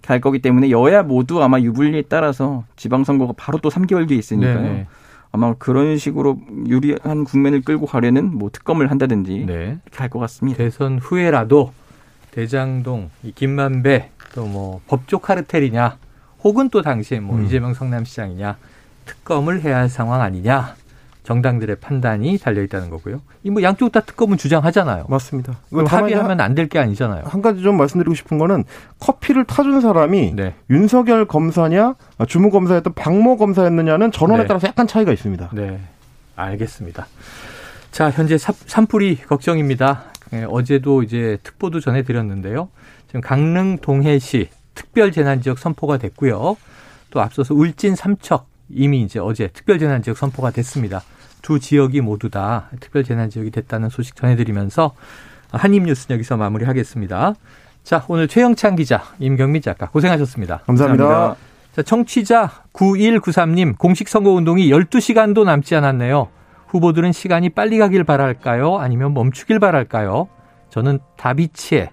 갈 0.01 0.19
거기 0.19 0.39
때문에 0.39 0.69
여야 0.69 1.03
모두 1.03 1.41
아마 1.41 1.59
유불리에 1.59 2.03
따라서 2.09 2.65
지방선거가 2.75 3.33
바로 3.37 3.57
또 3.59 3.69
3개월 3.69 4.07
뒤에 4.07 4.17
있으니까요. 4.17 4.61
네네. 4.61 4.87
아마 5.31 5.53
그런 5.55 5.97
식으로 5.97 6.37
유리한 6.67 7.23
국면을 7.23 7.61
끌고 7.61 7.85
가려는 7.87 8.37
뭐 8.37 8.49
특검을 8.51 8.91
한다든지 8.91 9.45
네. 9.47 9.79
할것 9.95 10.19
같습니다. 10.21 10.57
대선 10.57 10.99
후에라도 10.99 11.71
대장동, 12.31 13.09
김만배 13.35 14.09
또 14.35 14.45
뭐 14.45 14.81
법조 14.87 15.19
카르텔이냐 15.19 15.97
혹은 16.43 16.69
또 16.69 16.81
당시에 16.81 17.19
뭐 17.19 17.37
음. 17.37 17.45
이재명 17.45 17.73
성남시장이냐 17.73 18.57
특검을 19.05 19.61
해야 19.61 19.77
할 19.77 19.89
상황 19.89 20.21
아니냐 20.21 20.75
정당들의 21.23 21.77
판단이 21.77 22.37
달려 22.37 22.61
있다는 22.63 22.89
거고요. 22.89 23.21
이 23.43 23.49
뭐 23.49 23.61
양쪽 23.63 23.91
다 23.91 24.01
특검은 24.01 24.37
주장하잖아요. 24.37 25.05
맞습니다. 25.07 25.57
그럼 25.69 25.85
합의하면 25.87 26.41
안 26.41 26.53
될 26.55 26.67
게 26.67 26.79
아니잖아요. 26.79 27.23
한 27.25 27.41
가지 27.41 27.61
좀 27.61 27.77
말씀드리고 27.77 28.13
싶은 28.15 28.37
거는 28.37 28.63
커피를 28.99 29.45
타준 29.45 29.79
사람이 29.81 30.33
네. 30.35 30.53
윤석열 30.69 31.25
검사냐 31.25 31.95
아, 32.17 32.25
주무 32.25 32.49
검사였던 32.51 32.93
박모 32.93 33.37
검사였느냐는 33.37 34.11
전원에 34.11 34.43
네. 34.43 34.47
따라서 34.47 34.67
약간 34.67 34.85
차이가 34.87 35.11
있습니다. 35.13 35.49
네, 35.53 35.79
알겠습니다. 36.35 37.07
자, 37.91 38.09
현재 38.09 38.37
산불이 38.37 39.17
걱정입니다. 39.27 40.05
네, 40.31 40.45
어제도 40.49 41.03
이제 41.03 41.37
특보도 41.43 41.79
전해드렸는데요. 41.79 42.69
지금 43.07 43.21
강릉 43.21 43.77
동해시 43.77 44.49
특별재난지역 44.73 45.59
선포가 45.59 45.97
됐고요. 45.97 46.57
또 47.11 47.21
앞서서 47.21 47.53
울진 47.53 47.95
삼척 47.95 48.47
이미 48.69 49.03
이제 49.03 49.19
어제 49.19 49.47
특별재난지역 49.49 50.17
선포가 50.17 50.49
됐습니다. 50.49 51.03
두 51.43 51.59
지역이 51.59 52.01
모두 52.01 52.31
다 52.31 52.69
특별재난지역이 52.79 53.51
됐다는 53.51 53.89
소식 53.89 54.15
전해드리면서 54.15 54.95
한입뉴스 55.51 56.11
여기서 56.11 56.37
마무리하겠습니다. 56.37 57.35
자, 57.83 58.05
오늘 58.07 58.27
최영찬 58.27 58.77
기자, 58.77 59.03
임경민 59.19 59.61
작가 59.61 59.89
고생하셨습니다. 59.89 60.61
감사합니다. 60.65 61.03
감사합니다. 61.03 61.39
자, 61.75 61.81
청취자 61.83 62.49
9193님, 62.73 63.77
공식 63.77 64.07
선거운동이 64.07 64.69
12시간도 64.69 65.43
남지 65.43 65.75
않았네요. 65.75 66.29
후보들은 66.67 67.11
시간이 67.11 67.49
빨리 67.49 67.77
가길 67.77 68.03
바랄까요? 68.03 68.77
아니면 68.77 69.13
멈추길 69.13 69.59
바랄까요? 69.59 70.29
저는 70.69 70.99
다비치의 71.17 71.89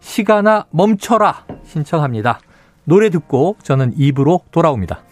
시간아 0.00 0.66
멈춰라 0.70 1.46
신청합니다. 1.64 2.40
노래 2.84 3.10
듣고 3.10 3.56
저는 3.62 3.92
입으로 3.96 4.42
돌아옵니다. 4.50 5.02